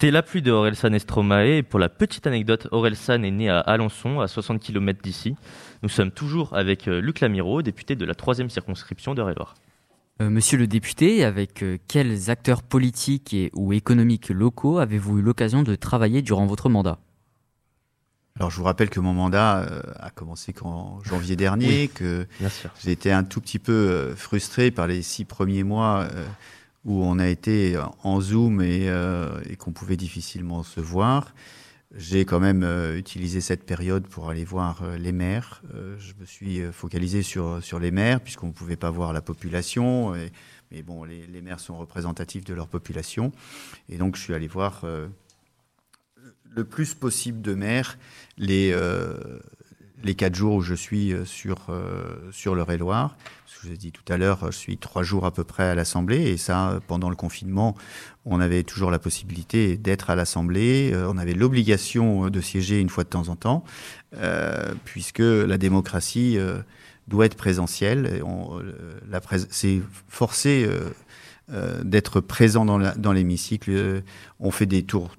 C'était 0.00 0.12
la 0.12 0.22
pluie 0.22 0.40
de 0.40 0.50
Orelsan 0.50 0.94
Estromae. 0.94 1.58
Et 1.58 1.62
pour 1.62 1.78
la 1.78 1.90
petite 1.90 2.26
anecdote, 2.26 2.68
Orelsan 2.70 3.22
est 3.22 3.30
né 3.30 3.50
à 3.50 3.60
Alençon, 3.60 4.20
à 4.20 4.28
60 4.28 4.58
km 4.58 5.02
d'ici. 5.02 5.36
Nous 5.82 5.90
sommes 5.90 6.10
toujours 6.10 6.56
avec 6.56 6.88
euh, 6.88 7.02
Luc 7.02 7.20
Lamiro, 7.20 7.60
député 7.60 7.96
de 7.96 8.06
la 8.06 8.14
troisième 8.14 8.48
circonscription 8.48 9.14
de 9.14 9.20
loire 9.20 9.56
euh, 10.22 10.30
Monsieur 10.30 10.56
le 10.56 10.66
député, 10.66 11.22
avec 11.22 11.62
euh, 11.62 11.76
quels 11.86 12.30
acteurs 12.30 12.62
politiques 12.62 13.34
et, 13.34 13.50
ou 13.52 13.74
économiques 13.74 14.30
locaux 14.30 14.78
avez-vous 14.78 15.18
eu 15.18 15.20
l'occasion 15.20 15.62
de 15.62 15.74
travailler 15.74 16.22
durant 16.22 16.46
votre 16.46 16.70
mandat? 16.70 16.98
Alors 18.36 18.50
je 18.50 18.56
vous 18.56 18.64
rappelle 18.64 18.88
que 18.88 19.00
mon 19.00 19.12
mandat 19.12 19.66
a 19.98 20.08
commencé 20.08 20.54
qu'en 20.54 21.02
janvier 21.04 21.36
dernier, 21.36 21.88
que 21.88 22.26
j'ai 22.82 22.92
été 22.92 23.12
un 23.12 23.22
tout 23.22 23.42
petit 23.42 23.58
peu 23.58 24.14
frustré 24.16 24.70
par 24.70 24.86
les 24.86 25.02
six 25.02 25.26
premiers 25.26 25.62
mois 25.62 26.08
où 26.84 27.04
on 27.04 27.18
a 27.18 27.28
été 27.28 27.78
en 28.02 28.20
Zoom 28.20 28.62
et, 28.62 28.86
et 29.48 29.56
qu'on 29.56 29.72
pouvait 29.72 29.96
difficilement 29.96 30.62
se 30.62 30.80
voir. 30.80 31.34
J'ai 31.96 32.24
quand 32.24 32.38
même 32.38 32.62
euh, 32.62 32.96
utilisé 32.96 33.40
cette 33.40 33.64
période 33.66 34.06
pour 34.06 34.30
aller 34.30 34.44
voir 34.44 34.82
euh, 34.82 34.96
les 34.96 35.10
maires. 35.10 35.60
Euh, 35.74 35.96
je 35.98 36.12
me 36.20 36.24
suis 36.24 36.62
focalisé 36.72 37.22
sur, 37.22 37.60
sur 37.62 37.80
les 37.80 37.90
maires, 37.90 38.20
puisqu'on 38.20 38.46
ne 38.48 38.52
pouvait 38.52 38.76
pas 38.76 38.90
voir 38.90 39.12
la 39.12 39.20
population. 39.20 40.14
mais 40.70 40.82
bon, 40.82 41.02
les, 41.02 41.26
les, 41.26 41.42
maires 41.42 41.58
sont 41.58 41.76
représentatifs 41.76 42.44
de 42.44 42.54
leur 42.54 42.68
population. 42.68 43.32
Et 43.88 43.98
donc, 43.98 44.14
je 44.14 44.22
suis 44.22 44.34
allé 44.34 44.46
voir 44.46 44.84
le 46.44 46.64
plus 46.64 46.94
possible 46.94 47.42
de 47.42 47.54
maires 47.54 47.98
les, 48.38 48.74
les 50.04 50.14
quatre 50.14 50.34
jours 50.34 50.54
où 50.54 50.62
je 50.62 50.74
suis 50.74 51.12
sur, 51.24 51.70
sur 52.30 52.54
le 52.54 52.76
loire 52.76 53.16
je 53.62 53.68
vous 53.68 53.74
ai 53.74 53.76
dit 53.76 53.92
tout 53.92 54.10
à 54.10 54.16
l'heure, 54.16 54.50
je 54.50 54.56
suis 54.56 54.78
trois 54.78 55.02
jours 55.02 55.26
à 55.26 55.32
peu 55.32 55.44
près 55.44 55.64
à 55.64 55.74
l'Assemblée, 55.74 56.22
et 56.22 56.36
ça, 56.36 56.80
pendant 56.86 57.10
le 57.10 57.16
confinement, 57.16 57.76
on 58.24 58.40
avait 58.40 58.62
toujours 58.62 58.90
la 58.90 58.98
possibilité 58.98 59.76
d'être 59.76 60.08
à 60.08 60.14
l'Assemblée, 60.14 60.92
euh, 60.94 61.10
on 61.10 61.18
avait 61.18 61.34
l'obligation 61.34 62.30
de 62.30 62.40
siéger 62.40 62.80
une 62.80 62.88
fois 62.88 63.04
de 63.04 63.10
temps 63.10 63.28
en 63.28 63.36
temps, 63.36 63.64
euh, 64.16 64.72
puisque 64.84 65.18
la 65.18 65.58
démocratie 65.58 66.38
euh, 66.38 66.62
doit 67.08 67.26
être 67.26 67.36
présentielle. 67.36 68.22
C'est 69.50 69.80
forcé 70.08 70.66
d'être 71.82 72.20
présent 72.20 72.64
dans 72.64 73.12
l'hémicycle. 73.12 74.02
on 74.38 74.50
fait 74.50 74.66
des 74.66 74.84
tours 74.84 75.10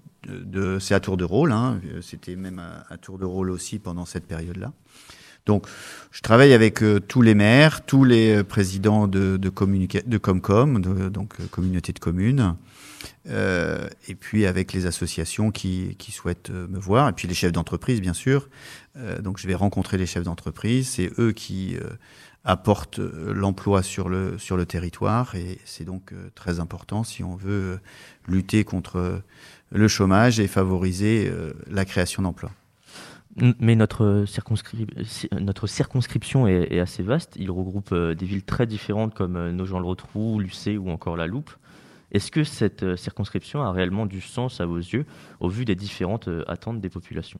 c'est 0.79 0.93
à 0.93 0.99
tour 0.99 1.17
de 1.17 1.23
rôle, 1.23 1.51
hein. 1.51 1.81
c'était 2.01 2.35
même 2.35 2.61
à, 2.89 2.97
tour 2.97 3.17
de 3.17 3.25
rôle 3.25 3.49
aussi 3.49 3.79
pendant 3.79 4.05
cette 4.05 4.25
période-là. 4.27 4.71
Donc, 5.45 5.65
je 6.11 6.21
travaille 6.21 6.53
avec 6.53 6.83
euh, 6.83 6.99
tous 6.99 7.21
les 7.21 7.33
maires, 7.35 7.85
tous 7.85 8.03
les 8.03 8.37
euh, 8.37 8.43
présidents 8.43 9.07
de, 9.07 9.37
de, 9.37 9.49
de 9.49 10.17
Comcom, 10.17 10.81
donc 10.81 11.39
euh, 11.39 11.47
communauté 11.49 11.93
de 11.93 11.99
communes, 11.99 12.55
et 13.27 14.15
puis 14.15 14.45
avec 14.45 14.73
les 14.73 14.85
associations 14.85 15.51
qui, 15.51 15.95
souhaitent 16.11 16.49
me 16.51 16.79
voir, 16.79 17.09
et 17.09 17.13
puis 17.13 17.27
les 17.27 17.33
chefs 17.33 17.51
d'entreprise, 17.51 18.01
bien 18.01 18.13
sûr. 18.13 18.49
donc, 19.21 19.39
je 19.39 19.47
vais 19.47 19.55
rencontrer 19.55 19.97
les 19.97 20.05
chefs 20.05 20.23
d'entreprise. 20.23 20.89
C'est 20.89 21.11
eux 21.19 21.31
qui 21.31 21.77
apportent 22.43 22.99
l'emploi 22.99 23.83
sur 23.83 24.09
le, 24.09 24.37
sur 24.37 24.57
le 24.57 24.65
territoire, 24.65 25.35
et 25.35 25.59
c'est 25.65 25.85
donc 25.85 26.13
très 26.35 26.59
important 26.59 27.03
si 27.03 27.23
on 27.23 27.35
veut 27.35 27.79
lutter 28.27 28.63
contre 28.63 29.21
le 29.71 29.87
chômage 29.87 30.39
et 30.39 30.47
favoriser 30.47 31.31
la 31.69 31.85
création 31.85 32.23
d'emplois. 32.23 32.51
Mais 33.37 33.75
notre, 33.75 34.25
notre 35.39 35.67
circonscription 35.67 36.47
est, 36.47 36.79
assez 36.79 37.01
vaste. 37.01 37.33
Il 37.37 37.49
regroupe 37.49 37.93
euh, 37.93 38.13
des 38.13 38.25
villes 38.25 38.43
très 38.43 38.65
différentes 38.65 39.13
comme 39.13 39.37
euh, 39.37 39.51
Nogent-le-Rotrou, 39.51 40.39
Lucé 40.39 40.77
ou 40.77 40.89
encore 40.89 41.15
La 41.15 41.27
Loupe. 41.27 41.51
Est-ce 42.11 42.29
que 42.29 42.43
cette 42.43 42.83
euh, 42.83 42.97
circonscription 42.97 43.61
a 43.61 43.71
réellement 43.71 44.05
du 44.05 44.19
sens 44.19 44.59
à 44.59 44.65
vos 44.65 44.77
yeux 44.77 45.05
au 45.39 45.47
vu 45.47 45.63
des 45.63 45.75
différentes 45.75 46.27
attentes 46.47 46.81
des 46.81 46.89
populations? 46.89 47.39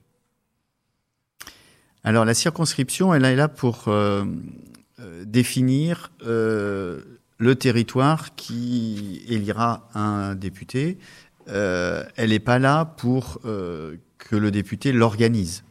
Alors 2.04 2.24
la 2.24 2.34
circonscription, 2.34 3.12
elle 3.12 3.24
est 3.24 3.36
là 3.36 3.46
pour 3.46 3.88
définir 5.24 6.10
le 6.20 7.54
territoire 7.54 8.34
qui 8.34 9.22
élira 9.28 9.88
un 9.94 10.34
député. 10.34 10.98
elle 11.46 12.30
n'est 12.30 12.40
pas 12.40 12.58
là 12.58 12.84
pour 12.84 13.40
que 13.42 14.34
le 14.34 14.50
député 14.50 14.90
l'organise. 14.90 15.62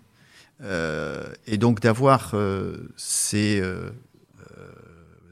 Euh, 0.64 1.24
et 1.48 1.58
donc 1.58 1.80
d'avoir 1.80 2.32
euh, 2.34 2.78
ces 2.96 3.60
euh, 3.62 3.90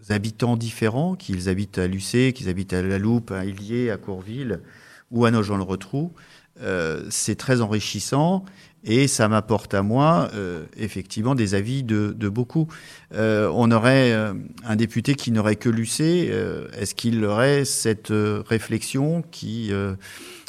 habitants 0.09 0.57
différents, 0.57 1.15
qu'ils 1.15 1.49
habitent 1.49 1.77
à 1.77 1.87
Lucé, 1.87 2.33
qu'ils 2.33 2.49
habitent 2.49 2.73
à 2.73 2.81
La 2.81 2.97
Loupe, 2.97 3.31
à 3.31 3.45
Illier, 3.45 3.91
à 3.91 3.97
Courville 3.97 4.61
ou 5.11 5.25
à 5.25 5.31
Nogent-le-Rotrou, 5.31 6.13
c'est 7.09 7.35
très 7.35 7.61
enrichissant 7.61 8.43
et 8.83 9.07
ça 9.07 9.29
m'apporte 9.29 9.73
à 9.73 9.81
moi 9.81 10.29
effectivement 10.75 11.33
des 11.33 11.55
avis 11.55 11.83
de, 11.83 12.11
beaucoup. 12.27 12.67
on 13.11 13.71
aurait 13.71 14.13
un 14.13 14.75
député 14.75 15.15
qui 15.15 15.31
n'aurait 15.31 15.55
que 15.55 15.69
Lucé, 15.69 16.27
est-ce 16.77 16.95
qu'il 16.95 17.23
aurait 17.23 17.63
cette 17.65 18.11
réflexion 18.11 19.23
qui, 19.31 19.71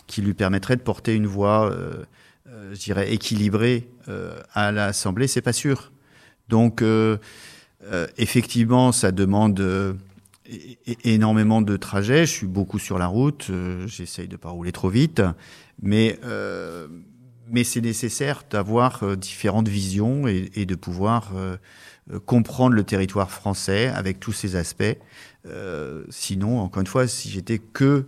qui 0.08 0.22
lui 0.22 0.34
permettrait 0.34 0.76
de 0.76 0.82
porter 0.82 1.14
une 1.14 1.26
voix 1.26 1.72
je 2.72 2.78
dirais, 2.78 3.12
équilibré 3.12 3.88
euh, 3.99 3.99
à 4.52 4.72
l'Assemblée, 4.72 5.26
c'est 5.26 5.42
pas 5.42 5.52
sûr. 5.52 5.92
Donc, 6.48 6.82
euh, 6.82 7.16
effectivement, 8.18 8.92
ça 8.92 9.12
demande 9.12 9.98
énormément 11.04 11.62
de 11.62 11.76
trajets. 11.76 12.26
Je 12.26 12.32
suis 12.32 12.46
beaucoup 12.46 12.78
sur 12.78 12.98
la 12.98 13.06
route. 13.06 13.50
J'essaye 13.86 14.28
de 14.28 14.36
pas 14.36 14.50
rouler 14.50 14.72
trop 14.72 14.88
vite, 14.88 15.22
mais 15.80 16.18
mais 17.52 17.64
c'est 17.64 17.80
nécessaire 17.80 18.44
d'avoir 18.48 19.16
différentes 19.16 19.68
visions 19.68 20.26
et, 20.28 20.66
de 20.66 20.74
pouvoir 20.74 21.32
comprendre 22.26 22.74
le 22.74 22.84
territoire 22.84 23.30
français 23.30 23.88
avec 23.88 24.20
tous 24.20 24.32
ses 24.32 24.56
aspects. 24.56 24.98
sinon, 26.10 26.60
encore 26.60 26.80
une 26.80 26.86
fois, 26.86 27.06
si 27.06 27.30
j'étais 27.30 27.58
que 27.58 28.06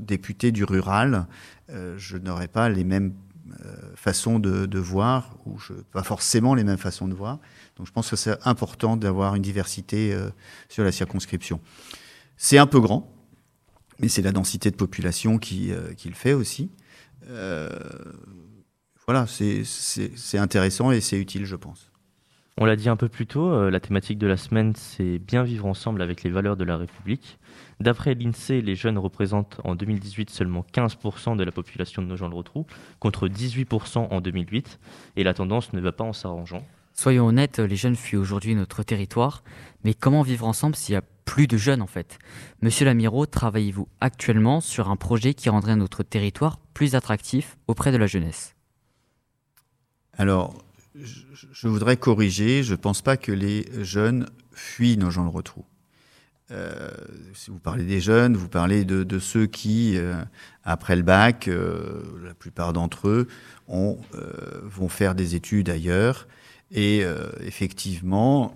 député 0.00 0.52
du 0.52 0.64
rural, 0.64 1.26
je 1.68 2.16
n'aurais 2.18 2.48
pas 2.48 2.68
les 2.68 2.84
mêmes 2.84 3.12
euh, 3.12 3.27
façons 3.94 4.38
de, 4.38 4.78
voir, 4.78 5.36
ou 5.46 5.58
pas 5.92 6.02
forcément 6.02 6.54
les 6.54 6.64
mêmes 6.64 6.78
façons 6.78 7.08
de 7.08 7.14
voir. 7.14 7.38
Donc 7.76 7.86
je 7.86 7.92
pense 7.92 8.10
que 8.10 8.16
c'est 8.16 8.36
important 8.46 8.96
d'avoir 8.96 9.34
une 9.34 9.42
diversité 9.42 10.12
euh, 10.12 10.30
sur 10.68 10.84
la 10.84 10.92
circonscription. 10.92 11.60
C'est 12.36 12.58
un 12.58 12.66
peu 12.66 12.80
grand, 12.80 13.12
mais 13.98 14.08
c'est 14.08 14.22
la 14.22 14.32
densité 14.32 14.70
de 14.70 14.76
population 14.76 15.38
qui, 15.38 15.72
euh, 15.72 15.92
qui 15.94 16.08
le 16.08 16.14
fait 16.14 16.32
aussi. 16.32 16.70
voilà, 19.06 19.26
c'est 19.26 20.38
intéressant 20.38 20.90
et 20.90 21.00
c'est 21.00 21.18
utile, 21.18 21.44
je 21.44 21.56
pense. 21.56 21.90
On 22.60 22.64
l'a 22.64 22.76
dit 22.76 22.88
un 22.88 22.96
peu 22.96 23.08
plus 23.08 23.26
tôt, 23.26 23.70
la 23.70 23.80
thématique 23.80 24.18
de 24.18 24.26
la 24.26 24.36
semaine, 24.36 24.74
c'est 24.74 25.18
bien 25.18 25.44
vivre 25.44 25.66
ensemble 25.66 26.02
avec 26.02 26.24
les 26.24 26.30
valeurs 26.30 26.56
de 26.56 26.64
la 26.64 26.76
République. 26.76 27.38
D'après 27.80 28.14
l'INSEE, 28.14 28.60
les 28.60 28.74
jeunes 28.74 28.98
représentent 28.98 29.60
en 29.64 29.74
2018 29.76 30.30
seulement 30.30 30.64
15% 30.72 31.36
de 31.36 31.44
la 31.44 31.52
population 31.52 32.02
de 32.02 32.08
nos 32.08 32.16
gens 32.16 32.28
de 32.28 32.34
rotrou, 32.34 32.66
contre 32.98 33.28
18% 33.28 34.08
en 34.10 34.20
2008, 34.20 34.80
et 35.16 35.22
la 35.22 35.34
tendance 35.34 35.72
ne 35.72 35.80
va 35.80 35.92
pas 35.92 36.04
en 36.04 36.12
s'arrangeant. 36.12 36.64
Soyons 36.92 37.28
honnêtes, 37.28 37.60
les 37.60 37.76
jeunes 37.76 37.94
fuient 37.94 38.16
aujourd'hui 38.16 38.56
notre 38.56 38.82
territoire, 38.82 39.44
mais 39.84 39.94
comment 39.94 40.22
vivre 40.22 40.46
ensemble 40.46 40.74
s'il 40.74 40.94
y 40.94 40.96
a 40.96 41.02
plus 41.24 41.46
de 41.46 41.56
jeunes 41.56 41.82
en 41.82 41.86
fait? 41.86 42.18
Monsieur 42.60 42.86
Lamiro, 42.86 43.24
travaillez-vous 43.26 43.86
actuellement 44.00 44.60
sur 44.60 44.90
un 44.90 44.96
projet 44.96 45.34
qui 45.34 45.48
rendrait 45.48 45.76
notre 45.76 46.02
territoire 46.02 46.58
plus 46.74 46.96
attractif 46.96 47.56
auprès 47.68 47.92
de 47.92 47.98
la 47.98 48.08
jeunesse? 48.08 48.56
Alors, 50.14 50.64
je 50.96 51.68
voudrais 51.68 51.96
corriger, 51.96 52.64
je 52.64 52.72
ne 52.72 52.76
pense 52.76 53.02
pas 53.02 53.16
que 53.16 53.30
les 53.30 53.66
jeunes 53.84 54.26
fuient 54.50 54.96
nos 54.96 55.10
gens 55.10 55.24
de 55.24 55.30
rotrou. 55.30 55.64
Euh, 56.50 56.90
si 57.34 57.50
vous 57.50 57.58
parlez 57.58 57.84
des 57.84 58.00
jeunes, 58.00 58.36
vous 58.36 58.48
parlez 58.48 58.84
de, 58.84 59.02
de 59.04 59.18
ceux 59.18 59.46
qui, 59.46 59.96
euh, 59.96 60.14
après 60.64 60.96
le 60.96 61.02
bac, 61.02 61.46
euh, 61.46 62.02
la 62.24 62.32
plupart 62.32 62.72
d'entre 62.72 63.08
eux 63.08 63.28
ont, 63.66 63.98
vont 64.62 64.88
faire 64.88 65.14
des 65.14 65.34
études 65.34 65.68
ailleurs. 65.68 66.26
Et 66.70 67.02
effectivement, 67.40 68.54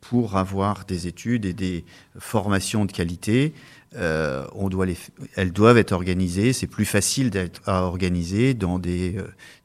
pour 0.00 0.36
avoir 0.36 0.84
des 0.84 1.06
études 1.06 1.44
et 1.44 1.52
des 1.52 1.84
formations 2.18 2.84
de 2.84 2.90
qualité, 2.90 3.54
on 3.94 4.68
doit 4.68 4.84
les, 4.84 4.96
elles 5.36 5.52
doivent 5.52 5.78
être 5.78 5.92
organisées. 5.92 6.52
C'est 6.52 6.66
plus 6.66 6.84
facile 6.84 7.30
d'être 7.30 7.60
à 7.66 7.82
organiser 7.82 8.54
dans 8.54 8.80
des, 8.80 9.16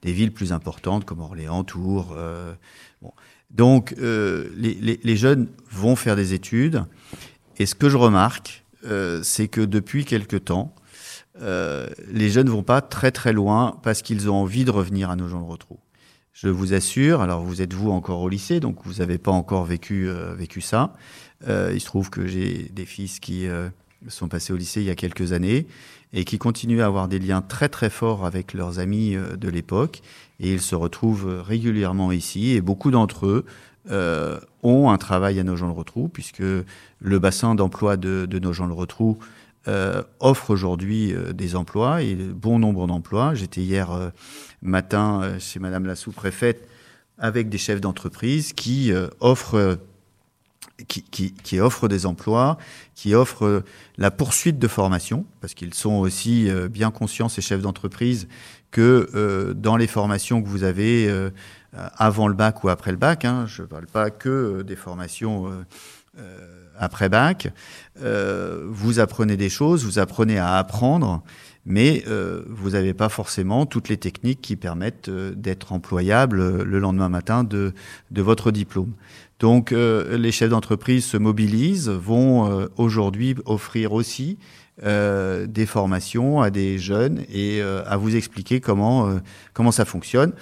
des 0.04 0.14
villes 0.14 0.32
plus 0.32 0.54
importantes 0.54 1.06
comme 1.06 1.22
Orléans, 1.22 1.64
Tours. 1.64 2.16
Bon. 3.02 3.14
Donc, 3.50 3.96
les, 3.98 4.76
les, 4.76 5.00
les, 5.04 5.18
jeunes 5.18 5.48
vont 5.72 5.96
faire 5.96 6.16
des 6.16 6.34
études. 6.34 6.86
Et 7.62 7.68
ce 7.68 7.76
que 7.76 7.90
je 7.90 7.98
remarque, 7.98 8.66
euh, 8.88 9.22
c'est 9.22 9.48
que 9.48 9.62
depuis 9.62 10.04
quelque 10.04 10.36
temps, 10.36 10.74
euh, 11.44 11.88
les 12.12 12.32
jeunes 12.32 12.48
ne 12.48 12.52
vont 12.52 12.64
pas 12.64 12.82
très 12.82 13.12
très 13.12 13.34
loin 13.34 13.78
parce 13.84 14.02
qu'ils 14.02 14.32
ont 14.32 14.42
envie 14.42 14.66
de 14.66 14.72
revenir 14.72 15.12
à 15.12 15.16
nos 15.16 15.28
gens 15.28 15.42
de 15.42 15.46
retrou. 15.46 15.78
Je 16.34 16.48
vous 16.48 16.74
assure, 16.74 17.22
alors 17.22 17.44
vous 17.44 17.62
êtes 17.62 17.74
vous 17.74 17.92
encore 17.92 18.22
au 18.22 18.30
lycée, 18.30 18.60
donc 18.60 18.80
vous 18.84 18.96
n'avez 18.96 19.20
pas 19.20 19.30
encore 19.30 19.64
vécu, 19.66 20.10
euh, 20.10 20.34
vécu 20.34 20.60
ça. 20.60 20.94
il 21.48 21.80
se 21.80 21.86
trouve 21.86 22.10
que 22.10 22.26
j'ai 22.26 22.72
des 22.74 22.88
fils 22.88 23.20
qui, 23.20 23.46
sont 24.08 24.28
passés 24.28 24.54
au 24.54 24.58
lycée 24.58 24.82
il 24.82 24.88
y 24.88 24.90
a 24.90 24.96
quelques 24.96 25.32
années 25.32 25.68
et 26.14 26.26
qui 26.26 26.40
continuent 26.40 26.82
à 26.82 26.88
avoir 26.88 27.08
des 27.08 27.20
liens 27.20 27.44
très 27.44 27.70
très 27.70 27.92
forts 27.92 28.26
avec 28.26 28.56
leurs 28.56 28.80
amis 28.80 29.16
de 29.16 29.50
l'époque. 29.50 30.02
Et 30.40 30.52
ils 30.52 30.62
se 30.62 30.74
retrouvent 30.74 31.44
régulièrement 31.46 32.12
ici 32.12 32.54
et 32.54 32.62
beaucoup 32.62 32.90
d'entre 32.90 33.28
eux 33.28 33.46
ont 33.90 34.90
un 34.90 34.98
travail 34.98 35.40
à 35.40 35.44
Nogent-le-Rotrou 35.44 36.08
puisque 36.08 36.40
le 36.42 37.20
bassin 37.20 37.56
d'emploi 37.56 37.98
de, 37.98 38.26
de 38.26 38.40
Nogent-le-Rotrou 38.40 39.18
euh, 39.68 40.02
offre 40.20 40.50
aujourd'hui 40.50 41.14
euh, 41.14 41.34
des 41.34 41.56
emplois 41.56 42.02
et 42.02 42.16
bon 42.16 42.58
nombre 42.58 42.88
d'emplois. 42.88 43.36
J'étais 43.36 43.62
hier 43.62 43.92
euh, 43.92 44.10
matin 44.64 45.22
euh, 45.22 45.40
chez 45.40 45.60
Madame 45.60 45.86
la 45.86 45.96
sous-préfète 45.96 46.68
avec 47.20 47.48
des 47.48 47.60
chefs 47.60 47.80
d'entreprise 47.80 48.54
qui 48.54 48.92
offrent 49.20 49.78
qui, 50.88 51.04
qui, 51.04 51.34
qui, 51.34 51.60
offrent 51.60 51.88
des 51.88 52.08
emplois, 52.08 52.58
qui 52.96 53.14
offrent 53.14 53.64
la 54.00 54.10
poursuite 54.10 54.58
de 54.58 54.68
formation, 54.68 55.28
parce 55.40 55.54
qu'ils 55.54 55.76
sont 55.76 55.98
aussi 55.98 56.50
bien 56.72 56.90
conscients, 56.90 57.30
ces 57.30 57.44
chefs 57.44 57.62
d'entreprise, 57.62 58.28
que 58.72 59.10
euh, 59.14 59.54
dans 59.54 59.78
les 59.78 59.88
formations 59.88 60.42
que 60.42 60.48
vous 60.48 60.64
avez 60.64 61.08
euh, 61.08 61.30
avant 61.74 62.28
le 62.28 62.34
bac 62.34 62.64
ou 62.64 62.70
après 62.70 62.92
le 62.92 62.98
bac, 62.98 63.26
hein, 63.26 63.46
je 63.48 63.62
ne 63.62 63.68
parle 63.68 63.88
pas 63.88 64.10
que 64.10 64.62
des 64.62 64.76
formations 64.76 65.50
après 66.82 67.10
bac, 67.10 67.54
euh, 68.02 68.66
vous 68.70 69.00
apprenez 69.00 69.38
des 69.38 69.50
choses, 69.50 69.86
vous 69.86 70.00
apprenez 70.00 70.40
à 70.40 70.58
apprendre, 70.58 71.22
mais 71.66 72.04
euh, 72.08 72.42
vous 72.50 72.72
n'avez 72.72 72.96
pas 72.96 73.08
forcément 73.08 73.68
toutes 73.68 73.88
les 73.88 73.98
techniques 73.98 74.42
qui 74.42 74.56
permettent 74.56 75.10
euh, 75.10 75.34
d'être 75.36 75.74
employable 75.74 76.64
le 76.64 76.80
lendemain 76.80 77.08
matin 77.08 77.44
de, 77.44 77.74
de 78.10 78.22
votre 78.22 78.52
diplôme. 78.52 78.94
Donc 79.40 79.72
les 79.72 80.32
chefs 80.32 80.52
d'entreprise 80.52 81.04
se 81.04 81.18
mobilisent, 81.18 81.90
vont 81.90 82.70
aujourd'hui 82.78 83.36
offrir 83.46 83.92
aussi 83.92 84.38
des 84.84 85.66
formations 85.66 86.42
à 86.42 86.52
des 86.52 86.78
jeunes 86.78 87.24
et 87.28 87.60
à 87.60 87.98
vous 87.98 88.16
expliquer 88.16 88.62
comment, 88.62 89.20
comment 89.54 89.72
ça 89.72 89.84
fonctionne. 89.84 90.34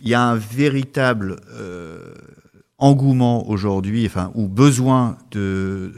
Il 0.00 0.08
y 0.08 0.14
a 0.14 0.22
un 0.22 0.36
véritable 0.36 1.36
engouement 2.78 3.48
aujourd'hui, 3.48 4.06
enfin, 4.06 4.30
ou 4.34 4.48
besoin 4.48 5.18
de 5.30 5.92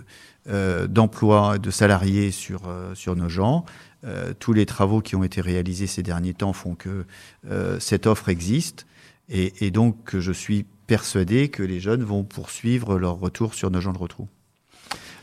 euh, 0.49 0.87
de 0.89 1.71
salariés 1.71 2.31
sur 2.31 2.63
euh, 2.67 2.95
sur 2.95 3.15
nos 3.15 3.29
gens. 3.29 3.65
Euh, 4.05 4.33
tous 4.39 4.55
les 4.55 4.65
travaux 4.65 5.03
qui 5.03 5.15
ont 5.15 5.23
été 5.23 5.43
réalisés 5.43 5.87
ces 5.87 6.03
derniers 6.03 6.33
temps 6.33 6.55
font 6.55 6.75
que 6.75 7.05
euh, 7.51 7.79
cette 7.79 8.07
offre 8.07 8.31
existe, 8.31 8.87
et, 9.29 9.67
et, 9.67 9.71
donc 9.71 10.19
je 10.19 10.33
suis 10.33 10.65
persuadé 10.87 11.51
que 11.51 11.63
les 11.63 11.79
jeunes 11.79 12.03
vont 12.03 12.25
poursuivre 12.25 12.99
leur 12.99 13.21
retour 13.21 13.53
sur 13.53 13.71
nos 13.71 13.81
gens 13.81 13.93
de 13.93 13.99
retour. 13.99 14.27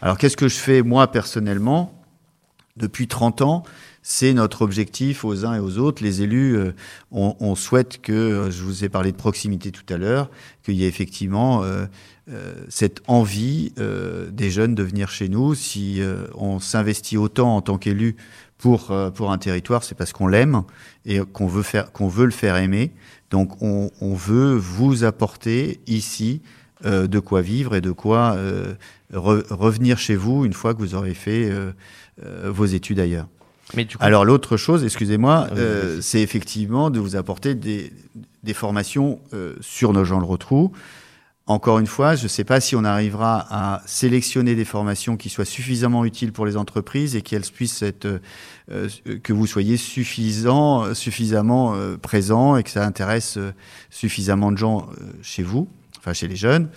Alors 0.02 0.18
qu'est-ce 0.20 0.38
que 0.38 0.48
je 0.48 0.58
fais 0.58 0.84
moi 0.84 1.12
personnellement? 1.12 1.94
Depuis 2.78 3.08
30 3.08 3.42
ans 3.42 3.64
c'est 4.10 4.34
notre 4.34 4.62
objectif 4.62 5.26
aux 5.26 5.46
uns 5.46 5.56
et 5.56 5.60
aux 5.60 5.80
autres. 5.80 6.02
Les 6.02 6.22
élus, 6.22 6.56
euh, 6.56 6.72
on, 7.12 7.36
on, 7.42 7.56
souhaite 7.56 8.00
que, 8.02 8.14
euh, 8.14 8.52
je 8.52 8.64
vous 8.64 8.86
ai 8.86 8.90
parlé 8.90 9.12
de 9.12 9.18
proximité 9.18 9.70
tout 9.70 9.94
à 9.94 9.98
l'heure, 9.98 10.30
qu'il 10.64 10.76
y 10.76 10.86
ait 10.86 10.88
effectivement 10.88 11.62
euh, 11.64 11.86
cette 12.70 13.02
envie 13.08 13.74
des 14.32 14.50
jeunes 14.50 14.76
de 14.76 14.84
venir 14.84 15.10
chez 15.10 15.28
nous. 15.28 15.56
Si 15.56 16.02
on 16.36 16.60
s'investit 16.60 17.18
autant 17.18 17.58
en 17.58 17.62
tant 17.62 17.78
qu'élu 17.78 18.16
pour, 18.58 18.94
pour 19.14 19.32
un 19.32 19.38
territoire, 19.38 19.84
c'est 19.84 19.96
parce 19.96 20.14
qu'on 20.14 20.28
l'aime 20.28 20.64
et 21.06 21.20
qu'on 21.20 21.48
veut, 21.48 21.64
faire, 21.64 21.92
qu'on 21.92 22.08
veut 22.08 22.26
le 22.26 22.32
faire 22.32 22.58
aimer. 22.58 22.92
Donc 23.30 23.62
on, 23.62 23.90
veut 24.02 24.56
vous 24.56 25.06
apporter 25.06 25.80
ici 25.88 26.42
de 26.84 27.20
quoi 27.20 27.42
vivre 27.42 27.76
et 27.76 27.82
de 27.82 27.92
quoi 27.92 28.38
re, 29.14 29.44
revenir 29.50 29.98
chez 29.98 30.18
vous 30.18 30.44
une 30.44 30.54
fois 30.54 30.74
que 30.74 30.80
vous 30.80 30.96
aurez 30.96 31.14
fait 31.14 31.50
vos 32.44 32.66
études 32.66 33.00
ailleurs. 33.00 33.28
Mais 33.76 33.86
du 33.86 33.98
coup... 33.98 34.04
Alors 34.04 34.26
l'autre 34.26 34.58
chose, 34.58 34.84
excusez-moi, 34.84 35.48
euh, 35.52 36.00
c'est 36.02 36.22
effectivement 36.22 36.90
de 36.90 37.00
vous 37.00 37.16
apporter 37.16 37.56
des, 37.56 37.92
des 38.44 38.54
formations 38.54 39.20
euh, 39.34 39.56
sur 39.62 39.94
nos 39.94 40.06
gens 40.06 40.20
le 40.20 40.26
retrou. 40.26 40.72
Encore 41.50 41.80
une 41.80 41.88
fois, 41.88 42.16
je 42.16 42.24
ne 42.24 42.28
sais 42.28 42.44
pas 42.44 42.60
si 42.60 42.76
on 42.76 42.84
arrivera 42.84 43.48
à 43.50 43.82
sélectionner 43.86 44.54
des 44.54 44.66
formations 44.66 45.16
qui 45.16 45.30
soient 45.30 45.46
suffisamment 45.46 46.04
utiles 46.04 46.34
pour 46.34 46.46
les 46.46 46.58
entreprises 46.58 47.16
et 47.16 47.22
qu'elles 47.22 47.44
puissent 47.44 47.82
être, 47.84 48.20
euh, 48.70 48.90
que 49.24 49.32
vous 49.32 49.48
soyez 49.48 49.78
suffisant, 49.78 50.94
suffisamment 50.94 51.74
euh, 51.74 51.96
présent 51.96 52.58
et 52.58 52.64
que 52.64 52.70
ça 52.70 52.86
intéresse 52.86 53.38
euh, 53.38 53.54
suffisamment 53.90 54.52
de 54.52 54.58
gens 54.58 54.90
chez 55.22 55.42
vous, 55.42 55.70
enfin 55.98 56.12
chez 56.12 56.28
les 56.28 56.36
jeunes. 56.36 56.68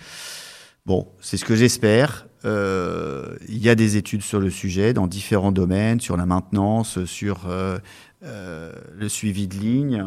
Bon, 0.87 1.09
c'est 1.21 1.37
ce 1.37 1.45
que 1.45 1.57
j'espère. 1.57 2.29
Euh, 2.45 3.37
il 3.49 3.59
y 3.59 3.69
a 3.69 3.75
des 3.75 3.97
études 3.97 4.23
sur 4.23 4.41
le 4.41 4.51
sujet 4.51 4.93
dans 4.93 5.07
différents 5.07 5.53
domaines, 5.53 6.01
sur 6.01 6.17
la 6.17 6.27
maintenance, 6.27 7.05
sur 7.05 7.47
euh, 7.47 7.79
euh, 8.23 8.73
le 8.95 9.09
suivi 9.09 9.49
de 9.49 9.55
lignes 9.55 10.07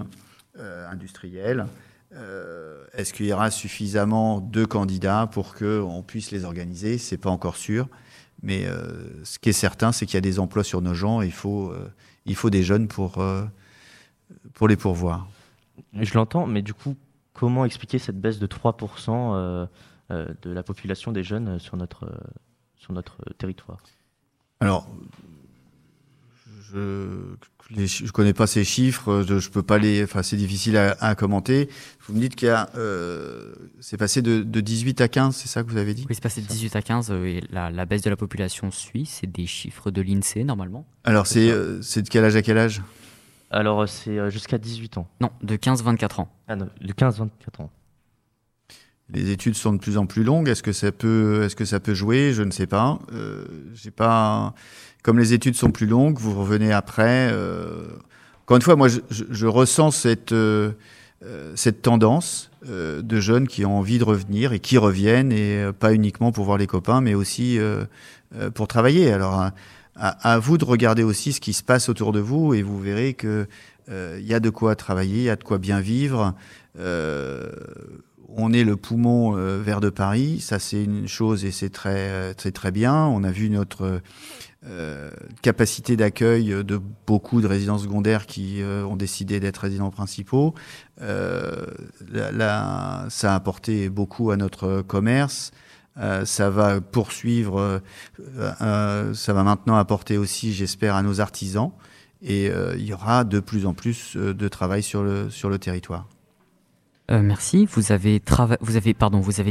industrielles. 0.89 1.65
Est-ce 2.93 3.12
qu'il 3.12 3.26
y 3.26 3.34
aura 3.34 3.50
suffisamment 3.50 4.39
de 4.39 4.65
candidats 4.65 5.28
pour 5.32 5.56
qu'on 5.56 6.04
puisse 6.06 6.30
les 6.30 6.46
organiser? 6.46 7.00
C'est 7.00 7.17
pas 7.17 7.32
encore 7.32 7.56
sûr. 7.56 7.88
Mais 8.43 8.67
ce 9.24 9.39
qui 9.39 9.50
est 9.50 9.54
certain, 9.54 9.91
c'est 9.91 10.06
qu'il 10.06 10.13
y 10.13 10.17
a 10.19 10.22
des 10.22 10.38
emplois 10.38 10.63
sur 10.63 10.82
nos 10.84 10.93
gens 10.93 11.24
et 11.24 11.26
il 11.26 11.32
faut, 11.32 11.74
il 12.28 12.36
faut 12.36 12.52
des 12.52 12.62
jeunes 12.62 12.88
pour, 12.88 13.26
pour 14.54 14.67
les 14.67 14.76
pourvoir. 14.76 15.28
Je 15.93 16.13
l'entends, 16.13 16.46
mais 16.46 16.62
du 16.62 16.76
coup, 16.76 16.96
comment 17.34 17.65
expliquer 17.65 18.00
cette 18.00 18.19
baisse 18.19 18.39
de 18.39 18.48
3% 18.48 19.10
euh, 19.10 19.65
de 20.10 20.52
la 20.52 20.63
population 20.63 21.12
des 21.12 21.24
jeunes 21.24 21.60
sur 21.60 21.78
notre, 21.78 22.12
sur 22.76 22.94
notre 22.94 23.18
territoire 23.38 23.82
Alors, 24.60 24.88
je 26.74 27.36
ne 28.06 28.12
connais 28.12 28.34
pas 28.34 28.48
ces 28.48 28.63
chiffres, 28.63 29.24
je, 29.28 29.39
je 29.39 29.50
peux 29.50 29.63
pas 29.63 29.78
les, 29.78 30.04
enfin 30.04 30.24
c'est 30.24 30.36
difficile 30.36 30.78
à, 30.78 30.96
à, 31.00 31.16
commenter. 31.16 31.70
Vous 32.02 32.13
me 32.13 32.20
dites 32.20 32.36
qu'il 32.36 32.48
y 32.48 32.52
a, 32.52 32.70
euh, 32.76 33.54
c'est 33.80 33.98
passé 33.98 34.22
de, 34.22 34.44
de, 34.44 34.62
18 34.62 35.02
à 35.02 35.08
15, 35.08 35.36
c'est 35.36 35.48
ça 35.48 35.63
que 35.63 35.70
vous 35.70 35.78
avez 35.78 35.94
dit? 35.94 36.06
Oui, 36.10 36.16
c'est 36.16 36.24
passé 36.24 36.42
de 36.42 36.48
18 36.48 36.76
à 36.76 36.82
15 36.82 37.12
euh, 37.12 37.26
et 37.26 37.44
la, 37.52 37.70
la, 37.70 37.86
baisse 37.86 38.02
de 38.02 38.10
la 38.10 38.16
population 38.16 38.72
suit. 38.72 39.06
C'est 39.06 39.32
des 39.32 39.46
chiffres 39.46 39.92
de 39.92 40.02
l'Insee 40.02 40.44
normalement. 40.44 40.86
Alors 41.04 41.28
c'est 41.28 41.50
euh, 41.50 41.82
c'est 41.82 42.02
de 42.02 42.10
quel 42.10 42.26
âge 42.26 42.36
à 42.36 42.42
quel 42.42 42.58
âge? 42.58 42.82
Alors 43.52 43.88
c'est 43.88 44.32
jusqu'à 44.32 44.58
18 44.58 44.98
ans. 44.98 45.08
Non, 45.22 45.30
de 45.44 45.56
15-24 45.56 46.22
ans. 46.22 46.30
Ah 46.48 46.56
non, 46.56 46.70
de 46.82 46.94
15-24 46.94 47.28
ans 47.60 47.70
les 49.13 49.32
études 49.32 49.56
sont 49.56 49.73
de 49.73 49.80
plus 49.80 49.97
en 49.97 50.06
plus 50.06 50.23
longues. 50.23 50.49
Est-ce 50.49 50.63
que 50.63 50.73
ça 50.73 50.91
peut, 50.91 51.43
est-ce 51.43 51.56
que 51.56 51.65
ça 51.65 51.80
peut 51.80 51.93
jouer? 51.93 52.34
Je 52.34 52.43
ne 52.43 52.52
sais 52.52 52.67
pas. 52.67 52.99
Euh, 53.13 53.45
j'ai 53.73 53.91
pas. 53.91 54.54
Comme 55.04 55.19
les 55.19 55.34
études 55.34 55.56
sont 55.56 55.71
plus 55.71 55.88
longues, 55.88 56.17
vous 56.17 56.34
revenez 56.39 56.71
après. 56.71 57.30
Euh... 57.32 57.88
Encore 58.43 58.58
une 58.58 58.63
fois, 58.63 58.76
moi, 58.76 58.88
je, 58.89 58.99
je, 59.10 59.47
ressens 59.47 59.91
cette 59.91 60.34
euh, 61.26 61.54
cette 61.56 61.82
tendance 61.82 62.52
euh, 62.67 63.02
de 63.02 63.19
jeunes 63.21 63.47
qui 63.47 63.65
ont 63.65 63.78
envie 63.78 63.97
de 63.97 64.04
revenir 64.04 64.52
et 64.52 64.60
qui 64.60 64.78
reviennent 64.78 65.32
et 65.32 65.63
euh, 65.63 65.71
pas 65.71 65.93
uniquement 65.93 66.34
pour 66.34 66.43
voir 66.43 66.58
les 66.58 66.67
copains, 66.67 66.99
mais 66.99 67.13
aussi 67.13 67.58
euh, 67.60 67.86
pour 68.54 68.67
travailler. 68.67 69.12
Alors, 69.12 69.36
à, 69.36 69.54
à, 69.95 70.39
vous 70.39 70.58
de 70.58 70.65
regarder 70.65 71.04
aussi 71.04 71.32
ce 71.32 71.39
qui 71.39 71.54
se 71.54 71.63
passe 71.63 71.88
autour 71.88 72.12
de 72.12 72.19
vous 72.19 72.54
et 72.54 72.62
vous 72.62 72.80
verrez 72.80 73.13
que 73.13 73.47
il 73.89 74.26
y 74.26 74.34
a 74.34 74.39
de 74.39 74.49
quoi 74.49 74.78
travailler, 74.78 75.17
il 75.17 75.23
y 75.23 75.30
a 75.30 75.36
de 75.36 75.43
quoi 75.43 75.58
bien 75.58 75.82
vivre. 75.82 76.34
Euh, 76.80 77.52
on 78.30 78.54
est 78.54 78.64
le 78.64 78.76
poumon 78.76 79.38
euh, 79.38 79.62
vert 79.62 79.82
de 79.82 79.90
Paris, 79.90 80.40
ça 80.40 80.60
c'est 80.60 80.84
une 80.84 81.08
chose 81.08 81.46
et 81.46 81.52
c'est 81.52 81.70
très, 81.70 82.34
très 82.34 82.52
très 82.52 82.72
bien. 82.72 83.06
On 83.06 83.24
a 83.24 83.32
vu 83.32 83.50
notre 83.50 84.02
euh, 84.66 85.12
capacité 85.42 85.98
d'accueil 85.98 86.64
de 86.64 86.80
beaucoup 87.06 87.42
de 87.42 87.48
résidents 87.48 87.78
secondaires 87.78 88.26
qui 88.26 88.62
euh, 88.62 88.86
ont 88.86 88.96
décidé 88.96 89.42
d'être 89.42 89.58
résidents 89.58 89.92
principaux. 89.92 90.54
Euh, 91.02 91.66
ça 93.10 93.34
a 93.34 93.36
apporté 93.36 93.90
beaucoup 93.90 94.32
à 94.32 94.38
notre 94.38 94.82
commerce. 94.82 95.52
Euh, 95.98 96.26
ça 96.26 96.50
va 96.50 96.80
poursuivre, 96.82 97.82
ça 98.38 99.34
va 99.34 99.44
maintenant 99.44 99.76
apporter 99.76 100.18
aussi, 100.18 100.54
j'espère, 100.54 100.96
à 100.96 101.04
nos 101.04 101.20
artisans. 101.20 101.72
Et 102.22 102.50
il 102.78 102.86
y 102.86 102.94
aura 102.94 103.26
de 103.26 103.42
plus 103.42 103.66
en 103.66 103.74
plus 103.74 104.16
de 104.16 104.48
travail 104.48 104.82
sur 104.82 105.04
le 105.04 105.58
territoire. 105.58 106.08
Euh, 107.12 107.22
merci. 107.22 107.66
Vous 107.66 107.92
avez, 107.92 108.22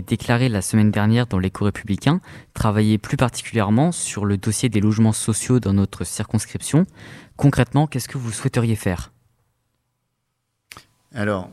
déclaré 0.00 0.48
la 0.48 0.62
semaine 0.62 0.90
dernière 0.90 1.26
dans 1.26 1.38
l'écho 1.38 1.66
républicain 1.66 2.20
travailler 2.54 2.96
plus 2.96 3.16
particulièrement 3.16 3.92
sur 3.92 4.24
le 4.24 4.38
dossier 4.38 4.68
des 4.68 4.80
logements 4.80 5.12
sociaux 5.12 5.60
dans 5.60 5.74
notre 5.74 6.04
circonscription. 6.04 6.86
Concrètement, 7.36 7.86
qu'est-ce 7.86 8.08
que 8.08 8.18
vous 8.18 8.32
souhaiteriez 8.32 8.76
faire? 8.76 9.12
Alors, 11.14 11.50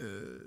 euh, 0.00 0.38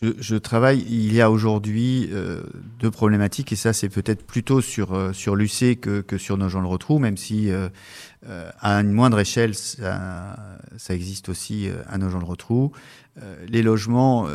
je, 0.00 0.36
travaille, 0.36 0.86
il 0.88 1.12
y 1.12 1.20
a 1.20 1.28
aujourd'hui 1.28 2.08
euh, 2.12 2.44
deux 2.78 2.92
problématiques, 2.92 3.50
et 3.50 3.56
ça 3.56 3.72
c'est 3.72 3.88
peut-être 3.88 4.24
plutôt 4.24 4.60
sur, 4.60 5.12
sur 5.12 5.34
l'UC 5.34 5.80
que, 5.80 6.18
sur 6.18 6.36
nos 6.36 6.48
gens 6.48 6.60
le 6.60 6.68
retrouvent, 6.68 7.00
même 7.00 7.16
si 7.16 7.50
à 8.22 8.74
une 8.74 8.92
moindre 8.92 9.18
échelle, 9.18 9.56
ça, 9.56 10.36
existe 10.88 11.28
aussi 11.28 11.68
à 11.88 11.98
nos 11.98 12.10
gens 12.10 12.20
le 12.20 12.24
retrouvent. 12.24 12.70
Les 13.48 13.62
logements 13.62 14.28